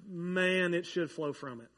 [0.08, 1.70] man, it should flow from it.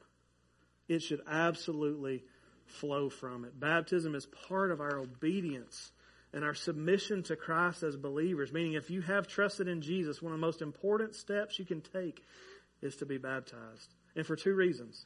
[0.88, 2.24] It should absolutely
[2.66, 3.59] flow from it.
[3.59, 5.92] Baptism is part of our obedience
[6.33, 10.33] and our submission to Christ as believers, meaning if you have trusted in Jesus, one
[10.33, 12.23] of the most important steps you can take
[12.81, 13.95] is to be baptized.
[14.16, 15.05] And for two reasons.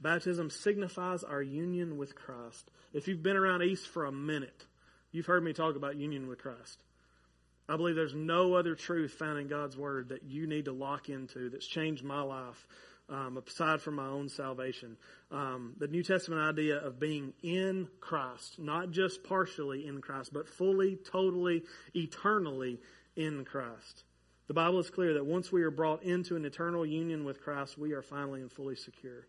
[0.00, 2.70] Baptism signifies our union with Christ.
[2.92, 4.66] If you've been around East for a minute,
[5.12, 6.82] you've heard me talk about union with Christ.
[7.68, 11.08] I believe there's no other truth found in God's Word that you need to lock
[11.08, 12.66] into that's changed my life
[13.12, 14.96] um, aside from my own salvation.
[15.30, 20.48] Um, the New Testament idea of being in Christ, not just partially in Christ, but
[20.48, 21.62] fully, totally,
[21.94, 22.80] eternally
[23.14, 24.04] in Christ.
[24.48, 27.78] The Bible is clear that once we are brought into an eternal union with Christ,
[27.78, 29.26] we are finally and fully secure.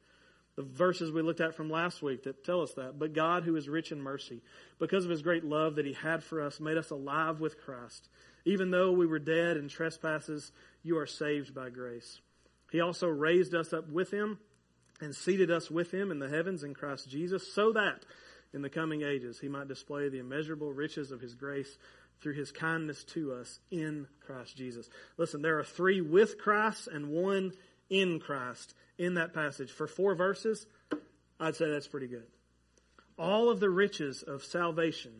[0.55, 2.99] The verses we looked at from last week that tell us that.
[2.99, 4.41] But God, who is rich in mercy,
[4.79, 8.07] because of his great love that he had for us, made us alive with Christ.
[8.45, 10.51] Even though we were dead in trespasses,
[10.83, 12.21] you are saved by grace.
[12.73, 14.39] He also raised us up with him
[14.99, 18.03] and seated us with him in the heavens in Christ Jesus, so that
[18.51, 21.77] in the coming ages he might display the immeasurable riches of his grace
[22.19, 24.89] through his kindness to us in Christ Jesus.
[25.17, 27.51] Listen, there are three with Christ and one
[27.91, 29.69] in Christ in that passage.
[29.69, 30.65] For four verses,
[31.39, 32.25] I'd say that's pretty good.
[33.19, 35.11] All of the riches of salvation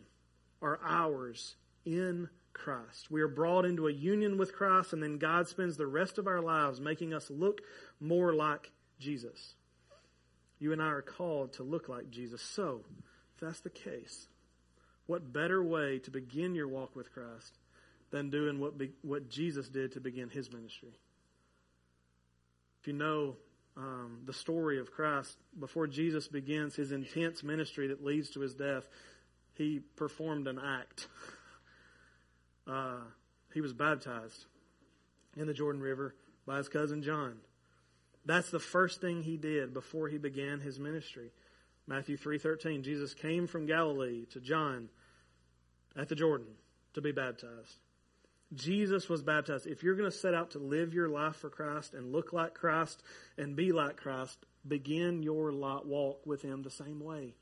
[0.60, 3.10] are ours in Christ.
[3.10, 6.26] We are brought into a union with Christ, and then God spends the rest of
[6.26, 7.60] our lives making us look
[8.00, 9.54] more like Jesus.
[10.58, 12.40] You and I are called to look like Jesus.
[12.40, 12.80] So,
[13.34, 14.28] if that's the case,
[15.06, 17.58] what better way to begin your walk with Christ
[18.10, 20.94] than doing what, be, what Jesus did to begin his ministry?
[22.80, 23.36] If you know
[23.76, 28.54] um, the story of Christ, before Jesus begins his intense ministry that leads to his
[28.54, 28.86] death,
[29.54, 31.08] he performed an act.
[32.66, 33.00] uh,
[33.52, 34.46] he was baptized
[35.36, 36.14] in the Jordan River
[36.46, 37.36] by his cousin John.
[38.26, 41.30] That's the first thing he did before he began his ministry.
[41.86, 44.88] Matthew 3:13 Jesus came from Galilee to John
[45.96, 46.54] at the Jordan
[46.94, 47.76] to be baptized.
[48.54, 49.66] Jesus was baptized.
[49.66, 52.54] If you're going to set out to live your life for Christ and look like
[52.54, 53.02] Christ
[53.36, 57.34] and be like Christ, begin your walk with him the same way.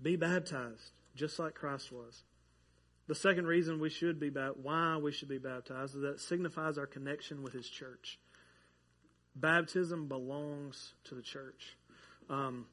[0.00, 2.24] Be baptized just like Christ was.
[3.08, 4.30] The second reason we should be
[4.62, 8.18] why we should be baptized, is that it signifies our connection with His church.
[9.34, 11.76] Baptism belongs to the church.
[12.28, 12.66] Um,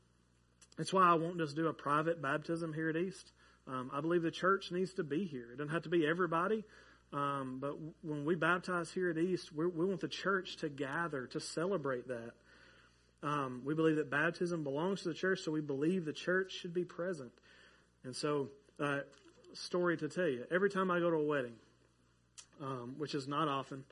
[0.78, 3.32] that's why I won't just do a private baptism here at East.
[3.68, 5.52] Um, I believe the church needs to be here.
[5.54, 6.66] It doesn't have to be everybody,
[7.14, 11.40] um, but when we baptize here at East, we want the church to gather to
[11.40, 12.32] celebrate that.
[13.24, 16.74] Um, we believe that baptism belongs to the church, so we believe the church should
[16.74, 17.32] be present.
[18.04, 19.00] And so, uh,
[19.56, 21.56] story to tell you: every time I go to a wedding,
[22.62, 23.84] um, which is not often,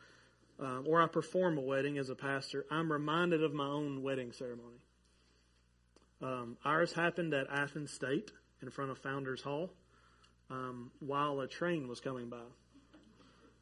[0.62, 4.32] uh, or I perform a wedding as a pastor, I'm reminded of my own wedding
[4.32, 4.80] ceremony.
[6.22, 9.70] Um, ours happened at Athens State in front of Founders Hall
[10.50, 12.38] um, while a train was coming by.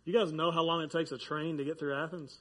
[0.06, 2.39] You guys know how long it takes a train to get through Athens?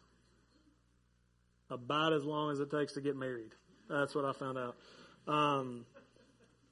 [1.71, 3.53] About as long as it takes to get married.
[3.89, 4.77] That's what I found out.
[5.27, 5.85] Um,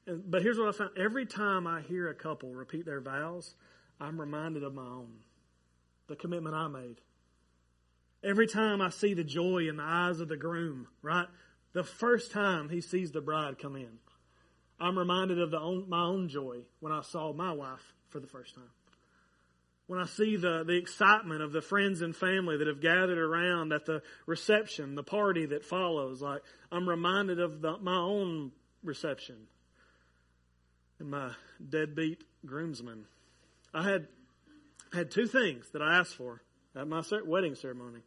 [0.08, 3.54] and, but here's what I found: every time I hear a couple repeat their vows,
[4.00, 5.18] I'm reminded of my own,
[6.08, 7.00] the commitment I made.
[8.24, 11.28] Every time I see the joy in the eyes of the groom, right?
[11.72, 13.98] The first time he sees the bride come in,
[14.80, 18.54] I'm reminded of own, my own joy when I saw my wife for the first
[18.54, 18.70] time.
[19.86, 23.72] When I see the, the excitement of the friends and family that have gathered around
[23.72, 26.42] at the reception, the party that follows, like
[26.72, 28.52] I'm reminded of the, my own
[28.82, 29.36] reception
[30.98, 31.30] and my
[31.66, 33.04] deadbeat groomsmen.
[33.72, 34.08] I had
[34.92, 36.42] had two things that I asked for
[36.74, 38.00] at my wedding ceremony.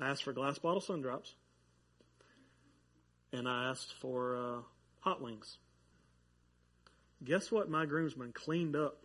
[0.00, 1.34] I asked for glass bottle sun drops,
[3.32, 4.62] and I asked for uh,
[5.00, 5.58] hot wings.
[7.24, 7.70] Guess what?
[7.70, 9.04] My groomsmen cleaned up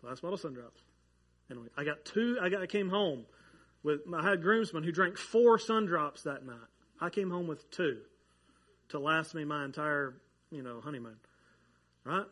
[0.00, 0.80] glass bottle sun drops.
[1.50, 2.38] Anyway, I got two.
[2.40, 2.62] I got.
[2.62, 3.26] I came home
[3.82, 4.00] with.
[4.14, 6.56] I had groomsmen who drank four sun drops that night.
[7.00, 7.98] I came home with two
[8.90, 10.14] to last me my entire,
[10.50, 11.16] you know, honeymoon.
[12.04, 12.26] Right?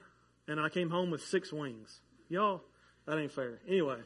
[0.48, 2.00] And I came home with six wings.
[2.28, 2.62] Y'all,
[3.06, 3.60] that ain't fair.
[3.68, 3.98] Anyway.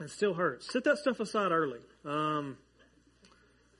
[0.00, 0.72] It still hurts.
[0.72, 1.80] Set that stuff aside early.
[2.06, 2.56] Um,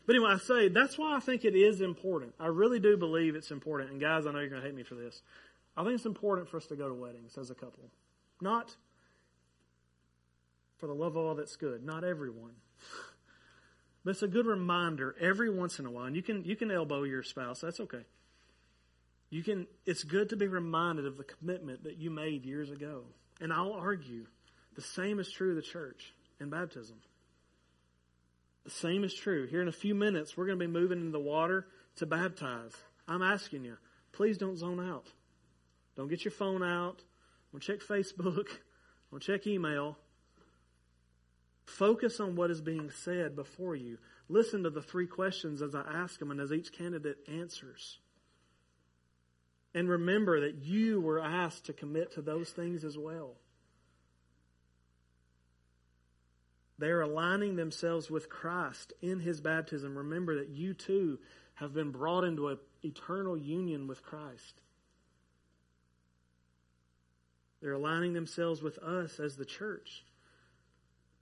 [0.07, 2.35] but anyway, I say that's why I think it is important.
[2.39, 3.91] I really do believe it's important.
[3.91, 5.23] And guys, I know you're going to hate me for this.
[5.77, 7.85] I think it's important for us to go to weddings as a couple.
[8.41, 8.77] Not
[10.79, 11.85] for the love of all that's good.
[11.85, 12.55] Not everyone.
[14.05, 16.05] But it's a good reminder every once in a while.
[16.05, 17.61] And you can you can elbow your spouse.
[17.61, 18.05] That's okay.
[19.31, 23.05] You can it's good to be reminded of the commitment that you made years ago.
[23.41, 24.27] And I'll argue
[24.75, 26.97] the same is true of the church and baptism.
[28.65, 29.47] The same is true.
[29.47, 31.67] Here in a few minutes, we're going to be moving into the water
[31.97, 32.73] to baptize.
[33.09, 33.77] I'm asking you,
[34.13, 35.07] please don't zone out.
[35.97, 37.03] Don't get your phone out.
[37.53, 38.49] Don't check Facebook.
[39.11, 39.99] Don't check email.
[41.65, 43.99] Focus on what is being said before you.
[44.29, 47.99] Listen to the three questions as I ask them and as each candidate answers.
[49.75, 53.37] And remember that you were asked to commit to those things as well.
[56.79, 59.97] They are aligning themselves with Christ in his baptism.
[59.97, 61.19] Remember that you too
[61.55, 64.63] have been brought into an eternal union with Christ.
[67.61, 70.05] They're aligning themselves with us as the church.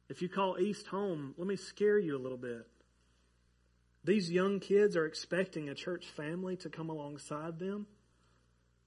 [0.09, 2.67] If you call East home, let me scare you a little bit.
[4.05, 7.89] These young kids are expecting a church family to come alongside them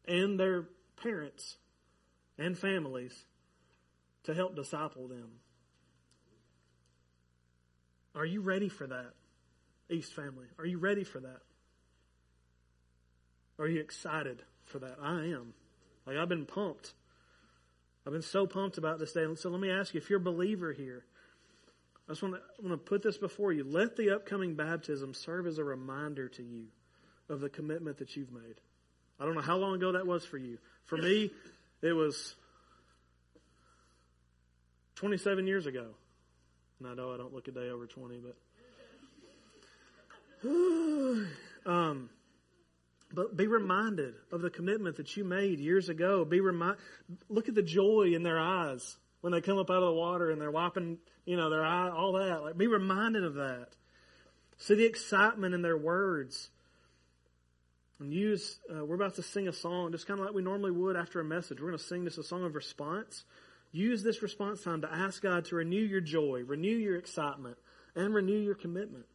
[0.08, 0.66] and their
[1.02, 1.58] parents
[2.38, 3.26] and families
[4.24, 5.30] to help disciple them.
[8.16, 9.14] Are you ready for that,
[9.90, 10.48] East family?
[10.60, 11.42] Are you ready for that?
[13.58, 14.98] Are you excited for that?
[15.02, 15.54] I am.
[16.06, 16.94] Like, I've been pumped.
[18.06, 19.26] I've been so pumped about this day.
[19.36, 21.06] So let me ask you, if you're a believer here,
[22.08, 23.64] I just want to, want to put this before you.
[23.64, 26.66] Let the upcoming baptism serve as a reminder to you
[27.30, 28.60] of the commitment that you've made.
[29.22, 30.58] I don't know how long ago that was for you.
[30.86, 31.30] For me,
[31.84, 32.36] it was
[34.96, 35.92] 27 years ago.
[36.80, 38.36] And I know I don't look a day over 20, but.
[41.72, 42.10] um,
[43.14, 46.26] but be reminded of the commitment that you made years ago.
[46.26, 46.78] Be remind,
[47.30, 50.32] look at the joy in their eyes when they come up out of the water
[50.32, 52.42] and they're wiping, you know, their eye, all that.
[52.42, 53.68] Like, be reminded of that.
[54.58, 56.50] See the excitement in their words.
[58.02, 60.72] And use, uh, we're about to sing a song, just kind of like we normally
[60.72, 61.62] would after a message.
[61.62, 63.24] We're going to sing this a song of response.
[63.72, 67.58] Use this response time to ask God to renew your joy, renew your excitement,
[67.96, 69.06] and renew your commitment.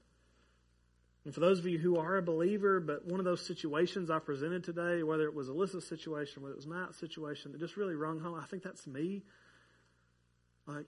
[1.24, 4.20] And for those of you who are a believer, but one of those situations I
[4.20, 7.96] presented today, whether it was Alyssa's situation, whether it was Matt's situation, that just really
[7.96, 9.24] rung home, I think that's me.
[10.68, 10.86] Like,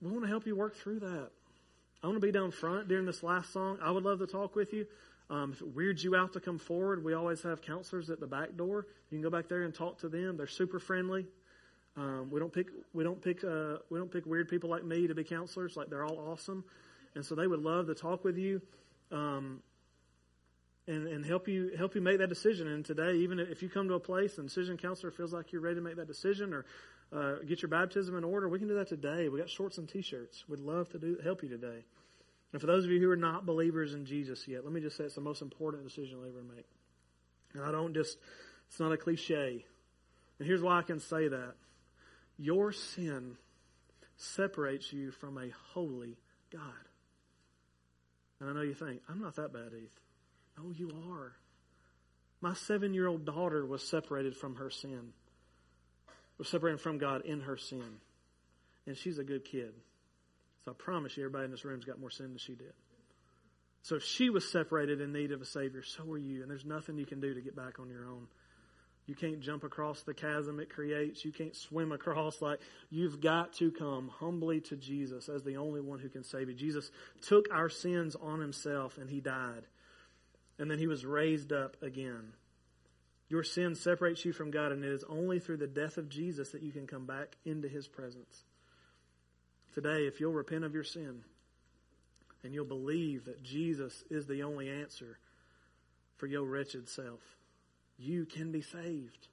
[0.00, 1.28] we want to help you work through that.
[2.02, 3.78] I want to be down front during this last song.
[3.82, 4.86] I would love to talk with you.
[5.28, 8.26] Um, if it weirds you out to come forward, we always have counselors at the
[8.26, 8.86] back door.
[9.10, 10.36] You can go back there and talk to them.
[10.36, 11.26] They're super friendly.
[11.96, 15.06] Um, we don't pick we don't pick uh, we don't pick weird people like me
[15.06, 15.76] to be counselors.
[15.76, 16.64] Like they're all awesome,
[17.14, 18.60] and so they would love to talk with you,
[19.10, 19.62] um,
[20.86, 22.68] and and help you help you make that decision.
[22.68, 25.62] And today, even if you come to a place and decision counselor feels like you're
[25.62, 26.66] ready to make that decision or
[27.12, 29.30] uh, get your baptism in order, we can do that today.
[29.30, 30.44] We got shorts and t-shirts.
[30.48, 31.84] We'd love to do help you today.
[32.52, 34.96] And for those of you who are not believers in Jesus yet, let me just
[34.96, 36.66] say it's the most important decision you'll ever make.
[37.54, 38.18] And I don't just
[38.68, 39.64] it's not a cliche.
[40.38, 41.54] And here's why I can say that.
[42.38, 43.36] Your sin
[44.16, 46.18] separates you from a holy
[46.52, 46.62] God.
[48.40, 49.98] And I know you think, I'm not that bad, Heath.
[50.58, 51.32] No, you are.
[52.40, 55.12] My seven year old daughter was separated from her sin,
[56.36, 58.00] was separated from God in her sin.
[58.86, 59.72] And she's a good kid.
[60.66, 62.72] So I promise you, everybody in this room's got more sin than she did.
[63.82, 66.42] So if she was separated in need of a Savior, so are you.
[66.42, 68.26] And there's nothing you can do to get back on your own.
[69.06, 71.24] You can't jump across the chasm it creates.
[71.24, 72.42] You can't swim across.
[72.42, 72.58] Like
[72.90, 76.56] you've got to come humbly to Jesus as the only one who can save you.
[76.56, 76.90] Jesus
[77.22, 79.68] took our sins on himself and he died.
[80.58, 82.32] And then he was raised up again.
[83.28, 86.50] Your sin separates you from God, and it is only through the death of Jesus
[86.50, 88.45] that you can come back into his presence.
[89.76, 91.20] Today, if you'll repent of your sin
[92.42, 95.18] and you'll believe that Jesus is the only answer
[96.16, 97.20] for your wretched self,
[97.98, 99.28] you can be saved.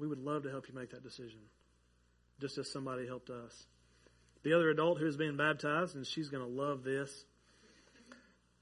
[0.00, 1.38] We would love to help you make that decision,
[2.40, 3.54] just as somebody helped us.
[4.42, 7.12] The other adult who is being baptized, and she's going to love this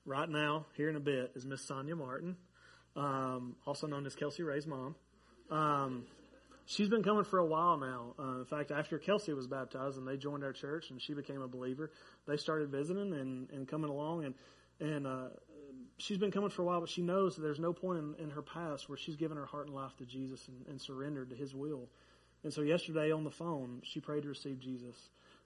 [0.04, 2.36] right now, here in a bit, is Miss Sonia Martin,
[2.96, 4.94] um, also known as Kelsey Ray's mom.
[5.50, 6.04] Um,
[6.68, 8.14] she's been coming for a while now.
[8.18, 11.42] Uh, in fact, after Kelsey was baptized and they joined our church and she became
[11.42, 11.90] a believer,
[12.26, 14.24] they started visiting and, and coming along.
[14.24, 14.34] And
[14.80, 15.28] and uh,
[15.96, 18.30] she's been coming for a while, but she knows that there's no point in, in
[18.30, 21.36] her past where she's given her heart and life to Jesus and, and, surrendered to
[21.36, 21.88] His will.
[22.44, 24.94] And so yesterday on the phone, she prayed to receive Jesus.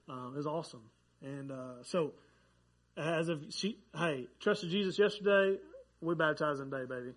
[0.07, 0.83] Um, it was awesome.
[1.23, 2.13] And uh, so,
[2.97, 5.59] as of she, hey, trusted Jesus yesterday,
[6.03, 7.15] we baptized baptizing today, baby.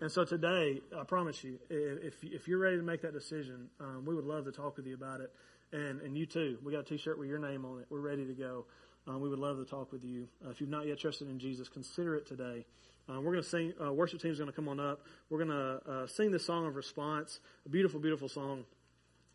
[0.00, 4.04] And so today, I promise you, if if you're ready to make that decision, um,
[4.06, 5.32] we would love to talk with you about it.
[5.72, 7.86] And and you too, we got a T-shirt with your name on it.
[7.90, 8.66] We're ready to go.
[9.08, 10.28] Uh, we would love to talk with you.
[10.44, 12.64] Uh, if you've not yet trusted in Jesus, consider it today.
[13.08, 15.00] Uh, we're going to sing, uh, worship team is going to come on up.
[15.30, 18.64] We're going to uh, sing the song of response, a beautiful, beautiful song.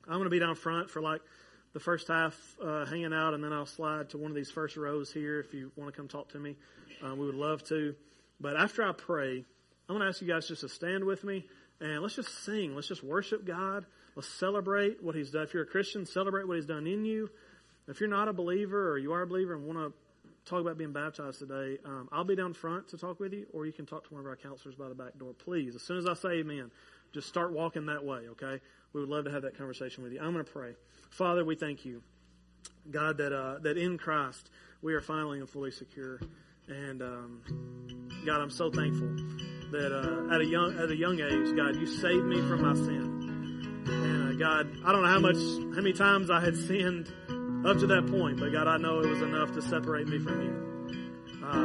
[0.06, 1.22] I'm going to be down front for like
[1.74, 4.78] the first half, uh, hanging out, and then I'll slide to one of these first
[4.78, 6.56] rows here if you want to come talk to me.
[7.02, 7.96] we would love to.
[8.40, 9.44] But after I pray,
[9.90, 11.46] I'm going to ask you guys just to stand with me
[11.82, 12.76] and let's just sing.
[12.76, 13.86] Let's just worship God.
[14.16, 15.44] Let's celebrate what He's done.
[15.44, 17.30] If you're a Christian, celebrate what He's done in you.
[17.88, 19.94] If you're not a believer or you are a believer and want to
[20.50, 23.66] talk about being baptized today, um, I'll be down front to talk with you, or
[23.66, 25.34] you can talk to one of our counselors by the back door.
[25.34, 26.72] Please, as soon as I say amen,
[27.14, 28.62] just start walking that way, okay?
[28.94, 30.20] We would love to have that conversation with you.
[30.20, 30.76] I'm going to pray.
[31.10, 32.02] Father, we thank you,
[32.90, 34.50] God, that, uh, that in Christ
[34.82, 36.20] we are finally and fully secure.
[36.68, 37.42] And um,
[38.26, 39.16] God, I'm so thankful
[39.74, 42.76] that uh, at a young at a young age, God, you saved me from my
[42.76, 43.84] sin.
[43.88, 45.36] And uh, God, I don't know how much
[45.76, 47.12] how many times I had sinned
[47.66, 48.40] up to that point.
[48.40, 51.44] But God, I know it was enough to separate me from you.
[51.44, 51.58] Uh,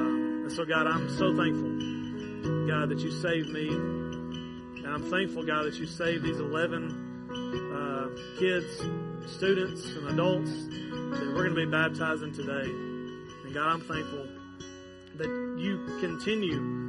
[0.49, 3.69] and so, God, I'm so thankful, God, that you saved me.
[3.69, 7.29] And I'm thankful, God, that you saved these 11
[7.75, 8.81] uh, kids,
[9.31, 12.71] students, and adults that we're going to be baptizing today.
[13.45, 14.27] And God, I'm thankful
[15.17, 15.29] that
[15.59, 16.88] you continue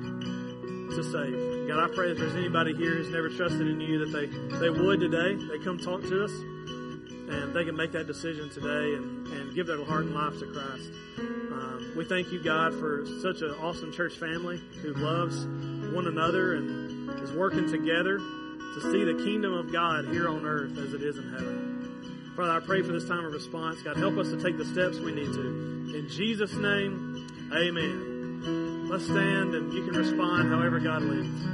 [0.96, 1.68] to save.
[1.68, 4.26] God, I pray if there's anybody here who's never trusted in you, that they,
[4.58, 5.36] they would today.
[5.36, 9.68] They come talk to us and they can make that decision today and, and give
[9.68, 10.92] their heart and life to Christ.
[11.20, 15.46] Um, we thank you, God, for such an awesome church family who loves
[15.94, 20.78] one another and is working together to see the kingdom of God here on earth
[20.78, 22.34] as it is in heaven.
[22.36, 23.82] Father, I pray for this time of response.
[23.84, 25.98] God, help us to take the steps we need to.
[25.98, 28.09] In Jesus' name, amen.
[28.90, 31.46] Let's stand and you can respond however God leads.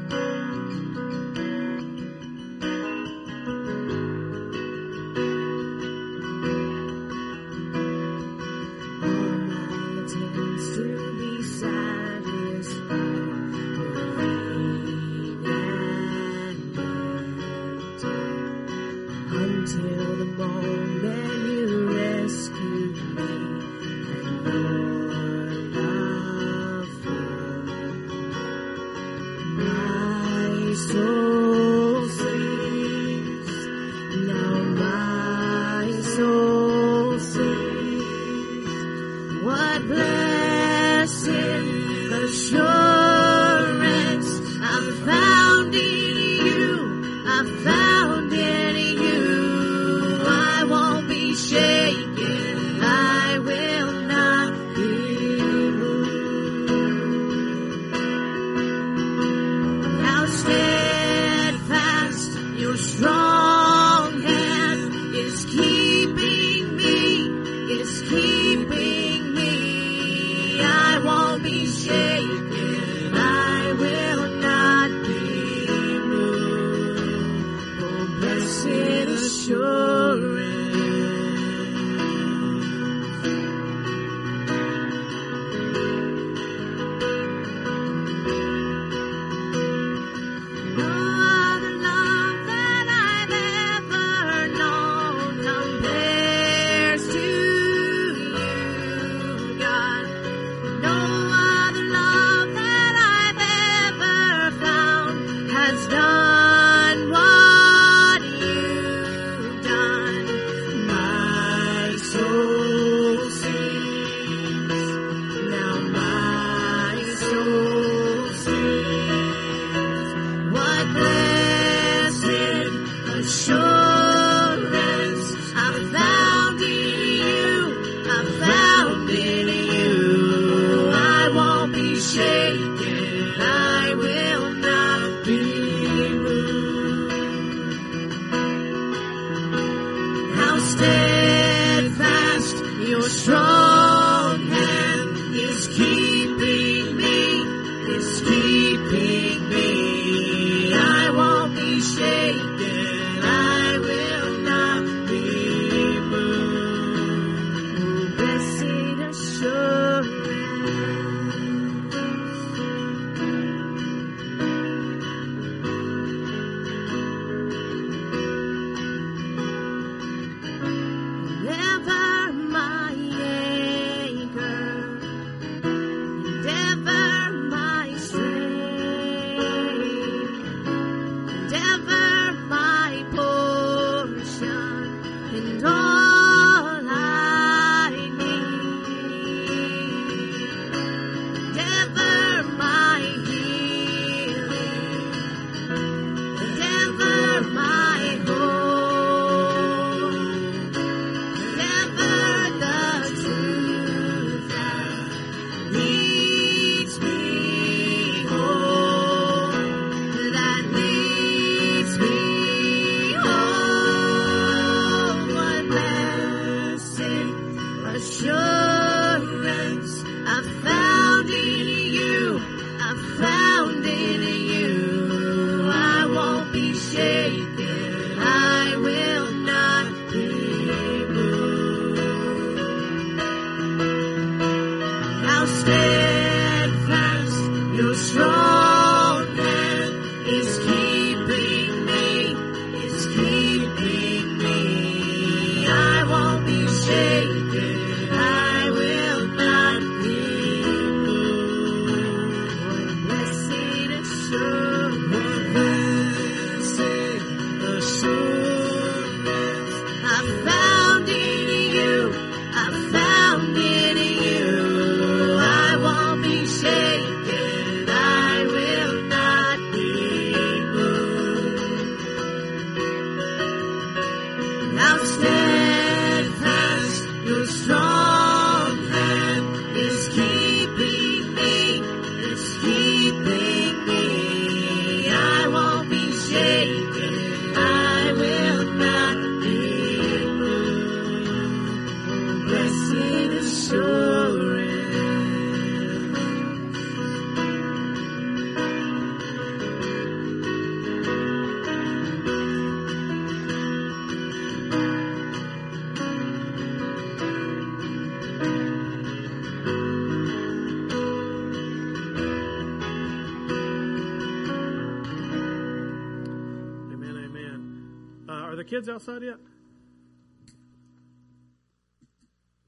[318.75, 319.37] Kids outside yet?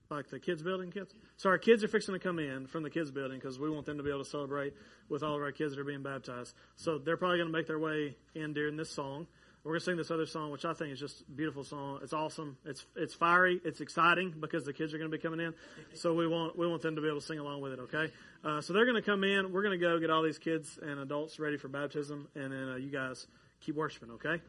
[0.09, 1.13] Like the kids building kids?
[1.35, 3.85] So our kids are fixing to come in from the kids building because we want
[3.85, 4.73] them to be able to celebrate
[5.09, 6.55] with all of our kids that are being baptized.
[6.77, 9.27] So they're probably going to make their way in during this song.
[9.65, 11.99] We're going to sing this other song, which I think is just a beautiful song.
[12.01, 12.57] It's awesome.
[12.63, 13.59] It's it's fiery.
[13.65, 15.53] It's exciting because the kids are going to be coming in.
[15.93, 17.79] So we want we want them to be able to sing along with it.
[17.79, 18.13] Okay.
[18.45, 19.51] Uh, so they're going to come in.
[19.51, 22.69] We're going to go get all these kids and adults ready for baptism, and then
[22.69, 23.27] uh, you guys
[23.59, 24.11] keep worshiping.
[24.11, 24.41] Okay.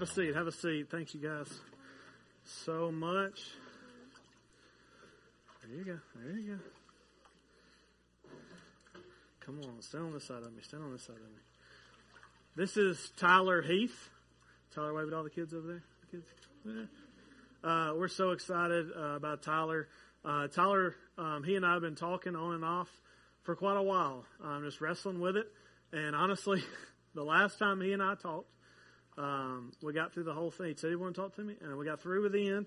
[0.00, 0.34] Have a seat.
[0.34, 0.90] Have a seat.
[0.90, 1.46] Thank you guys
[2.64, 3.38] so much.
[5.62, 5.98] There you go.
[6.14, 8.30] There you go.
[9.44, 10.62] Come on, stand on this side of me.
[10.62, 11.42] Stand on this side of me.
[12.56, 14.08] This is Tyler Heath.
[14.74, 15.82] Tyler, wave at all the kids over there.
[16.00, 16.26] The kids.
[16.64, 17.70] Yeah.
[17.70, 19.86] Uh, we're so excited uh, about Tyler.
[20.24, 22.88] Uh, Tyler, um, he and I have been talking on and off
[23.42, 25.46] for quite a while, I'm just wrestling with it.
[25.92, 26.62] And honestly,
[27.14, 28.48] the last time he and I talked,
[29.18, 30.68] um, we got through the whole thing.
[30.68, 32.66] He said he wanted to talk to me, and we got through with the end.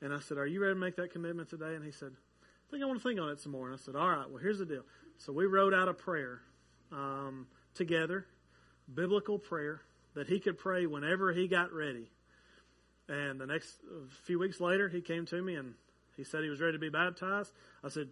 [0.00, 2.70] And I said, "Are you ready to make that commitment today?" And he said, "I
[2.70, 4.28] think I want to think on it some more." And I said, "All right.
[4.28, 4.82] Well, here's the deal."
[5.18, 6.42] So we wrote out a prayer
[6.92, 8.26] um, together,
[8.92, 9.82] biblical prayer
[10.14, 12.10] that he could pray whenever he got ready.
[13.08, 13.80] And the next
[14.24, 15.74] few weeks later, he came to me and
[16.16, 17.52] he said he was ready to be baptized.
[17.82, 18.08] I said,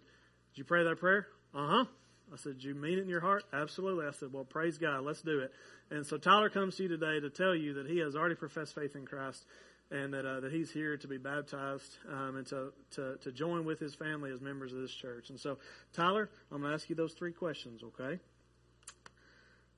[0.51, 1.85] "Did you pray that prayer?" Uh huh.
[2.33, 4.07] I said, "Do you mean it in your heart?" Absolutely.
[4.07, 5.03] I said, "Well, praise God.
[5.03, 5.53] Let's do it."
[5.91, 8.73] And so Tyler comes to you today to tell you that he has already professed
[8.73, 9.45] faith in Christ
[9.91, 13.65] and that uh, that he's here to be baptized um, and to, to to join
[13.65, 15.29] with his family as members of this church.
[15.29, 15.59] And so,
[15.93, 17.83] Tyler, I'm going to ask you those three questions.
[17.83, 18.19] Okay?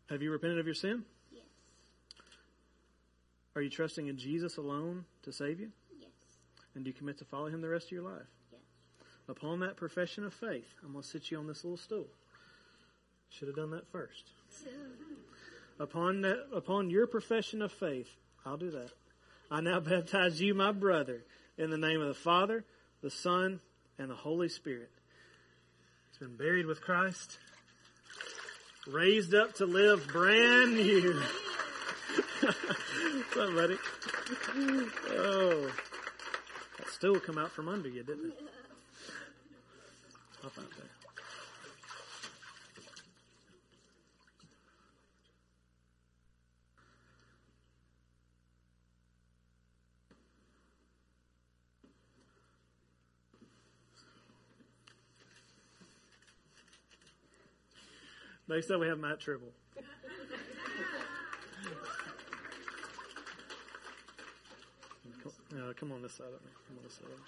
[0.09, 1.03] Have you repented of your sin?
[1.31, 1.43] Yes.
[3.55, 5.71] Are you trusting in Jesus alone to save you?
[5.99, 6.09] Yes.
[6.75, 8.27] And do you commit to follow him the rest of your life?
[8.51, 8.61] Yes.
[9.27, 12.07] Upon that profession of faith, I'm going to sit you on this little stool.
[13.38, 14.23] Should have done that first.
[15.77, 18.07] Upon that, upon your profession of faith,
[18.45, 18.91] I'll do that.
[19.51, 21.21] I now baptize you, my brother,
[21.57, 22.63] in the name of the Father,
[23.01, 23.59] the Son,
[23.99, 24.89] and the Holy Spirit.
[26.09, 27.38] He's been buried with Christ,
[28.88, 31.21] raised up to live brand new.
[33.36, 33.77] Buddy?
[35.09, 35.71] Oh,
[36.77, 38.39] that still come out from under you, didn't it?
[40.41, 40.94] I'll find that.
[58.47, 59.51] Next up, we have Matt Tribble.
[65.53, 66.51] Uh, come on this side of me.
[66.67, 67.25] Come on this side of me.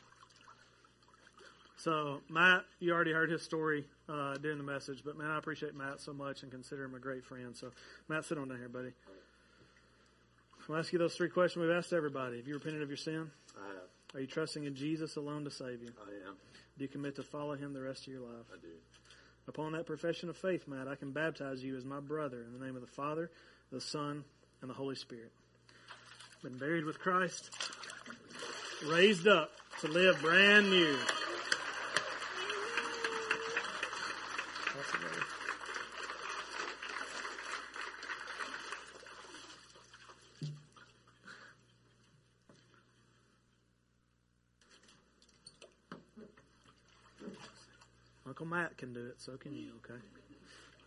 [1.78, 5.76] So, Matt, you already heard his story uh, during the message, but man, I appreciate
[5.76, 7.55] Matt so much and consider him a great friend.
[7.55, 7.72] So,
[8.09, 8.91] Matt, sit on down here, buddy.
[10.70, 12.38] I'll ask you those three questions we've asked everybody.
[12.38, 13.32] Have you repented of your sin?
[13.55, 14.15] I have.
[14.15, 15.93] Are you trusting in Jesus alone to save you?
[15.99, 16.36] I am.
[16.78, 18.45] Do you commit to follow him the rest of your life?
[18.53, 18.68] I do.
[19.48, 22.64] Upon that profession of faith, Matt, I can baptize you as my brother in the
[22.64, 23.32] name of the Father,
[23.72, 24.24] the Son,
[24.62, 25.32] and the Holy Spirit.
[26.43, 27.50] Been buried with Christ,
[28.86, 30.98] raised up to live brand new.
[34.78, 35.24] Awesome, buddy.
[48.28, 48.45] Uncle
[48.78, 49.99] Can do it, so can you, okay?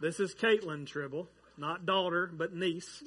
[0.01, 1.29] This is Caitlin Tribble,
[1.59, 3.03] not daughter, but niece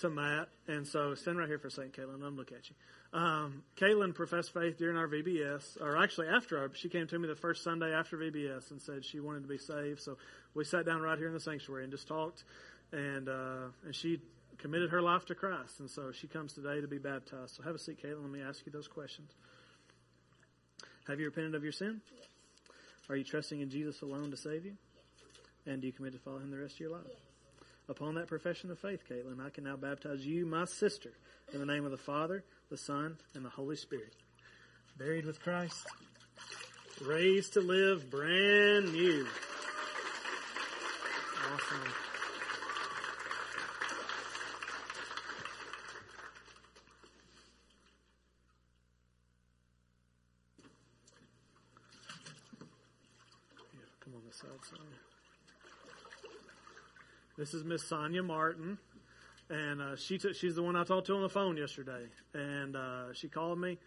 [0.00, 0.48] to Matt.
[0.66, 2.24] And so stand right here for a second, Caitlin.
[2.24, 3.18] I'm look at you.
[3.18, 7.26] Um, Caitlin professed faith during our VBS, or actually after our, she came to me
[7.26, 10.00] the first Sunday after VBS and said she wanted to be saved.
[10.00, 10.16] So
[10.54, 12.44] we sat down right here in the sanctuary and just talked,
[12.92, 14.20] and uh, and she
[14.58, 15.80] committed her life to Christ.
[15.80, 17.56] And so she comes today to be baptized.
[17.56, 18.22] So have a seat, Caitlin.
[18.22, 19.32] Let me ask you those questions.
[21.08, 22.00] Have you repented of your sin?
[23.08, 24.74] Are you trusting in Jesus alone to save you?
[25.66, 27.02] And do you commit to follow him the rest of your life?
[27.88, 31.10] Upon that profession of faith, Caitlin, I can now baptize you, my sister,
[31.52, 34.14] in the name of the Father, the Son, and the Holy Spirit.
[34.98, 35.86] Buried with Christ,
[37.00, 39.26] raised to live brand new.
[41.50, 41.92] Awesome.
[53.72, 54.84] Yeah, come on this side, Sonia.
[57.38, 58.78] This is Miss Sonia Martin,
[59.48, 62.74] and uh, she took, she's the one I talked to on the phone yesterday, and
[62.74, 63.78] uh, she called me,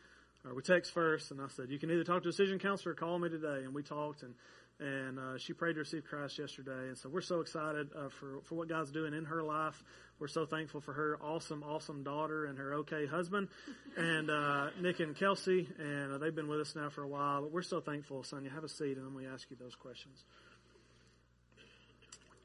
[0.45, 2.93] or we text first, and I said you can either talk to a decision counselor
[2.93, 4.35] or call me today, and we talked, and
[4.79, 8.39] and uh, she prayed to receive Christ yesterday, and so we're so excited uh, for
[8.45, 9.83] for what God's doing in her life.
[10.17, 13.49] We're so thankful for her awesome, awesome daughter and her okay husband,
[13.97, 17.41] and uh, Nick and Kelsey, and uh, they've been with us now for a while.
[17.41, 18.49] But we're so thankful, Sonia.
[18.49, 20.23] Have a seat, and then we ask you those questions.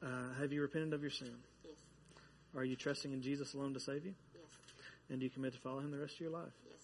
[0.03, 0.07] Uh,
[0.39, 1.31] have you repented of your sin?
[1.65, 1.73] Yes.
[2.55, 4.13] Are you trusting in Jesus alone to save you?
[4.33, 4.43] Yes.
[5.09, 6.53] And do you commit to follow him the rest of your life?
[6.69, 6.81] Yes.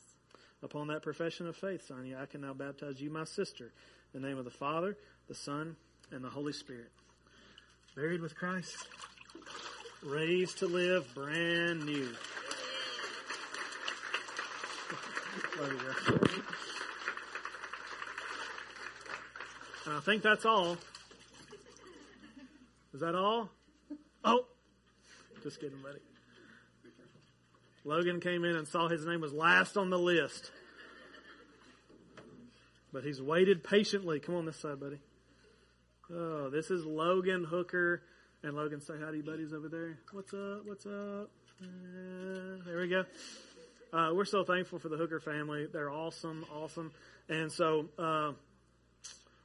[0.64, 3.72] Upon that profession of faith, Sonia, I can now baptize you, my sister,
[4.14, 4.98] in the name of the Father,
[5.28, 5.76] the Son,
[6.12, 6.92] and the Holy Spirit.
[7.96, 8.76] Buried with Christ,
[10.02, 12.08] raised to live brand new.
[15.60, 16.18] Love you, bro.
[19.86, 20.78] And I think that's all.
[22.94, 23.50] Is that all?
[24.26, 24.46] Oh,
[25.44, 26.00] just kidding, buddy.
[27.84, 30.50] Logan came in and saw his name was last on the list.
[32.94, 34.22] But he's waited patiently.
[34.22, 35.00] Come on this side, buddy.
[36.10, 38.02] Oh, this is Logan Hooker.
[38.44, 39.98] And Logan, say hi to your buddies over there.
[40.14, 40.66] What's up?
[40.66, 41.30] What's up?
[41.62, 43.04] Uh, there we go.
[43.92, 45.68] Uh, we're so thankful for the Hooker family.
[45.72, 46.92] They're awesome, awesome.
[47.28, 48.32] And so, uh,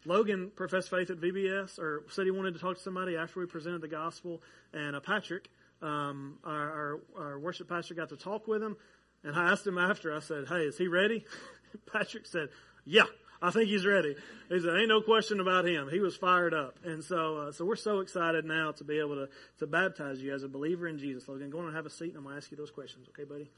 [0.05, 3.46] Logan professed faith at VBS, or said he wanted to talk to somebody after we
[3.46, 4.42] presented the gospel.
[4.72, 5.49] And uh, Patrick,
[5.82, 8.76] um, our, our, our worship pastor, got to talk with him.
[9.24, 11.24] And I asked him after, I said, Hey, is he ready?
[11.92, 12.49] Patrick said,
[12.84, 13.05] Yeah,
[13.42, 14.14] I think he's ready.
[14.49, 15.88] He said, Ain't no question about him.
[15.90, 16.78] He was fired up.
[16.84, 19.28] And so, uh, so we're so excited now to be able to,
[19.59, 21.28] to baptize you as a believer in Jesus.
[21.28, 23.09] Logan, go on and have a seat, and I'm going to ask you those questions.
[23.09, 23.51] Okay, buddy?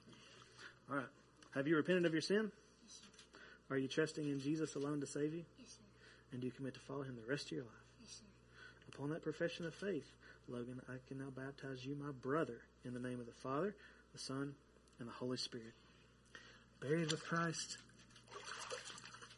[0.90, 1.06] All right.
[1.54, 2.50] Have you repented of your sin?
[3.70, 5.44] Are you trusting in Jesus alone to save you?
[5.58, 5.89] Yes, sir.
[6.32, 7.72] And do you commit to follow him the rest of your life?
[8.00, 8.94] Yes, sir.
[8.94, 10.10] Upon that profession of faith,
[10.48, 13.74] Logan, I can now baptize you, my brother, in the name of the Father,
[14.12, 14.54] the Son,
[14.98, 15.72] and the Holy Spirit.
[16.80, 17.78] Buried with Christ,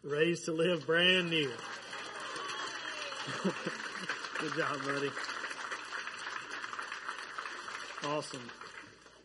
[0.02, 1.50] raised to live brand new.
[3.42, 5.10] Good job, buddy.
[8.04, 8.50] Awesome,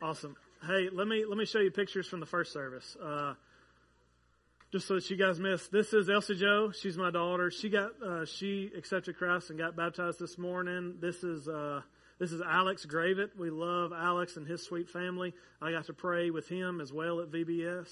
[0.02, 0.36] awesome.
[0.66, 2.96] Hey, let me let me show you pictures from the first service.
[3.02, 3.34] Uh,
[4.72, 6.72] just so that you guys miss, this is Elsie Joe.
[6.72, 7.50] She's my daughter.
[7.52, 10.96] She got uh, she accepted Christ and got baptized this morning.
[11.00, 11.82] This is uh,
[12.20, 13.38] this is Alex Gravett.
[13.38, 15.34] We love Alex and his sweet family.
[15.62, 17.88] I got to pray with him as well at VBS.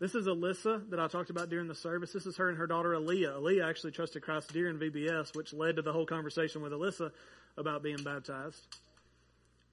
[0.00, 2.12] This is Alyssa that I talked about during the service.
[2.12, 3.38] This is her and her daughter Aaliyah.
[3.38, 7.10] Aaliyah actually trusted Christ during VBS, which led to the whole conversation with Alyssa
[7.56, 8.64] about being baptized.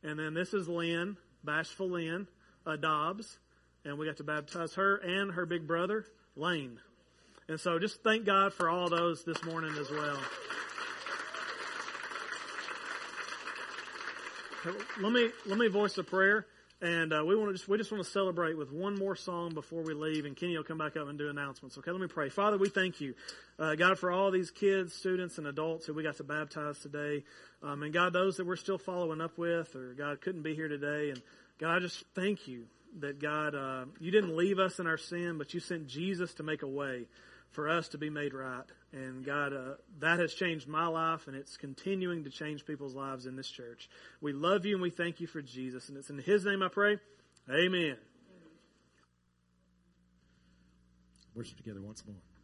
[0.03, 2.27] And then this is Lynn, Bashful Lynn,
[2.65, 3.37] uh, Dobbs
[3.85, 6.05] and we got to baptize her and her big brother,
[6.35, 6.79] Lane.
[7.47, 10.17] And so just thank God for all those this morning as well.
[14.99, 16.47] Let me let me voice a prayer,
[16.81, 19.53] and uh, we want to just we just want to celebrate with one more song
[19.53, 21.77] before we leave, and Kenny will come back up and do announcements.
[21.77, 22.29] Okay, let me pray.
[22.29, 23.13] Father, we thank you,
[23.59, 27.23] uh, God, for all these kids, students, and adults who we got to baptize today,
[27.61, 30.67] um, and God, those that we're still following up with, or God couldn't be here
[30.67, 31.21] today, and
[31.59, 32.65] God, I just thank you
[32.99, 36.43] that God, uh, you didn't leave us in our sin, but you sent Jesus to
[36.43, 37.07] make a way
[37.51, 38.63] for us to be made right.
[38.91, 43.25] And God, uh, that has changed my life, and it's continuing to change people's lives
[43.25, 43.89] in this church.
[44.21, 46.69] We love you and we thank you for Jesus, and it's in His name I
[46.69, 46.99] pray.
[47.49, 47.97] Amen.
[51.33, 52.34] Worship together once more.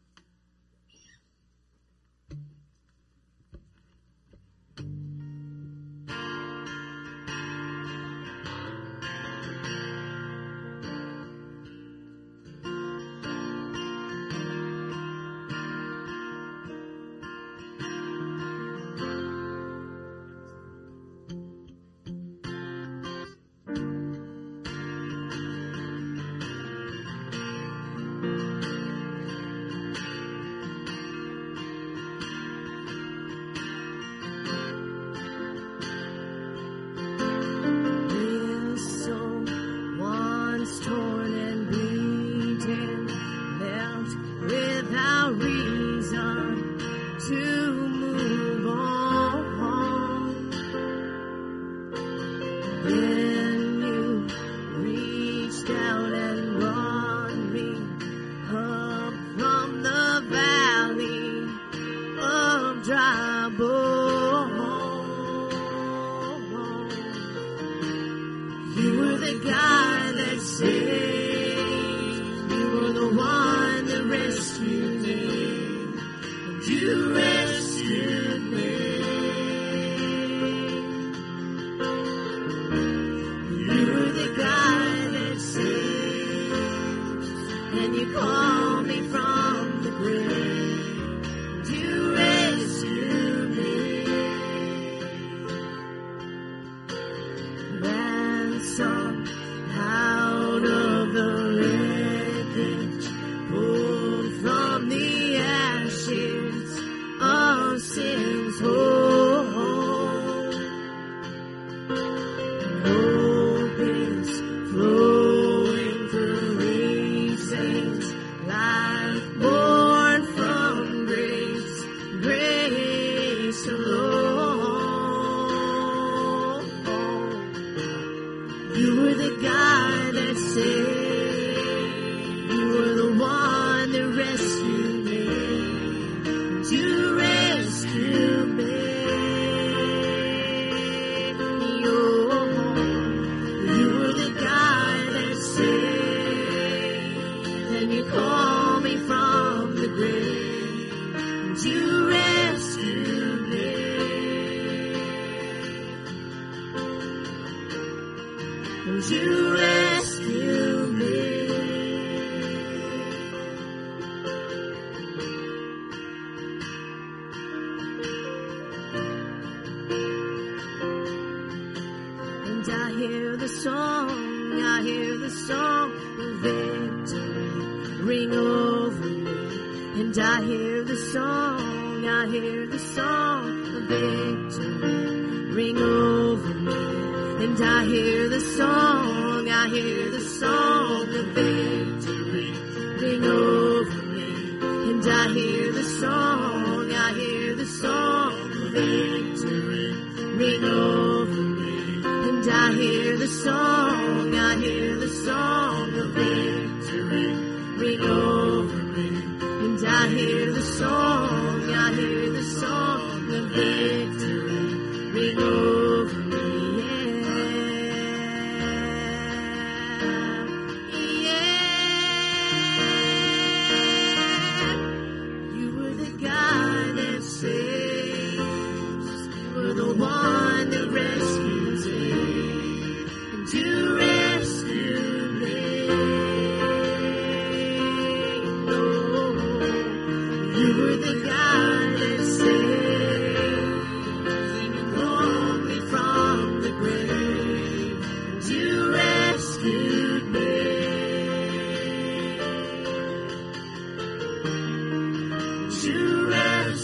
[255.83, 256.77] Amen.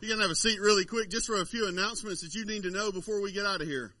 [0.00, 2.62] You can have a seat really quick just for a few announcements that you need
[2.62, 3.92] to know before we get out of here.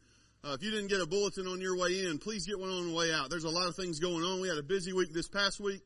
[0.42, 2.88] Uh, if you didn't get a bulletin on your way in, please get one on
[2.88, 3.28] the way out.
[3.28, 4.40] There's a lot of things going on.
[4.40, 5.82] We had a busy week this past week.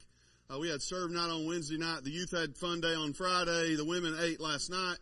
[0.48, 2.04] Uh, we had serve night on Wednesday night.
[2.04, 3.74] The youth had fun day on Friday.
[3.74, 4.96] The women ate last night.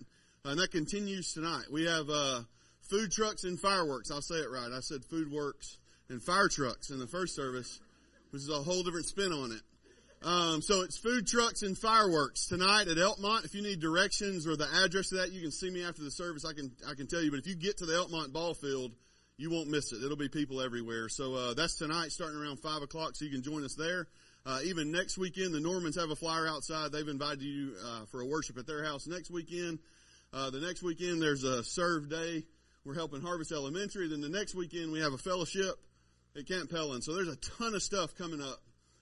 [0.45, 1.65] Uh, and that continues tonight.
[1.71, 2.41] We have uh,
[2.81, 4.11] food trucks and fireworks.
[4.11, 4.73] I'll say it right.
[4.73, 5.79] I said food works
[6.09, 7.79] and fire trucks in the first service,
[8.31, 9.61] which is a whole different spin on it.
[10.27, 13.45] Um, so it's food trucks and fireworks tonight at Elkmont.
[13.45, 16.11] If you need directions or the address of that, you can see me after the
[16.11, 16.47] service.
[16.47, 17.31] I can I can tell you.
[17.31, 18.93] But if you get to the Elkmont ball field,
[19.37, 20.03] you won't miss it.
[20.03, 21.11] It'll be people everywhere.
[21.11, 23.17] So uh, that's tonight, starting around five o'clock.
[23.17, 24.09] So you can join us there.
[24.47, 26.93] Uh, even next weekend, the Normans have a flyer outside.
[26.93, 29.79] They've invited you uh, for a worship at their house next weekend.
[30.35, 32.43] Uh, the next weekend, there's a serve day.
[32.85, 34.07] We're helping Harvest Elementary.
[34.09, 35.77] Then the next weekend, we have a fellowship
[36.37, 37.01] at Camp Pellin.
[37.01, 38.61] So there's a ton of stuff coming up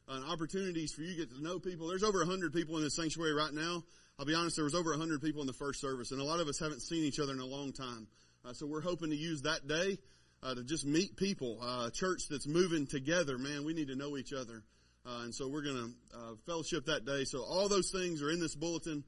[0.09, 1.89] and opportunities for you to get to know people.
[1.89, 3.83] There's over 100 people in this sanctuary right now.
[4.21, 6.39] I'll be honest, there was over 100 people in the first service, and a lot
[6.39, 8.07] of us haven't seen each other in a long time.
[8.45, 9.99] Uh, so we're hoping to use that day
[10.45, 11.59] uh, to just meet people.
[11.61, 14.63] Uh, a church that's moving together, man, we need to know each other.
[15.05, 17.25] Uh, and so we're going to uh, fellowship that day.
[17.25, 19.03] So all those things are in this bulletin.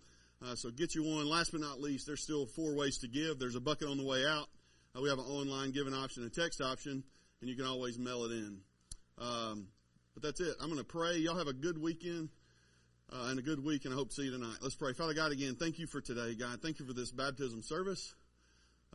[0.45, 1.27] Uh, so get you one.
[1.29, 3.39] Last but not least, there's still four ways to give.
[3.39, 4.49] There's a bucket on the way out.
[4.97, 7.05] Uh, we have an online giving option, a text option,
[7.41, 8.59] and you can always mail it in.
[9.19, 9.69] Um,
[10.15, 10.57] but that's it.
[10.61, 11.17] I'm going to pray.
[11.17, 12.29] Y'all have a good weekend
[13.13, 14.57] uh, and a good week, and I hope to see you tonight.
[14.63, 14.93] Let's pray.
[14.95, 16.61] Father God, again, thank you for today, God.
[16.61, 18.15] Thank you for this baptism service.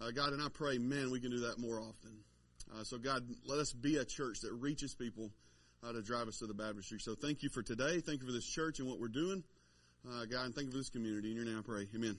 [0.02, 2.12] Uh, God, and I pray, man, we can do that more often.
[2.84, 5.32] So, God, let us be a church that reaches people
[5.84, 7.00] uh, to drive us to the baptistry.
[7.00, 8.00] So, thank you for today.
[8.00, 9.44] Thank you for this church and what we're doing.
[10.08, 11.32] Uh, God, and thank you for this community.
[11.32, 11.88] In your name I pray.
[11.96, 12.18] Amen.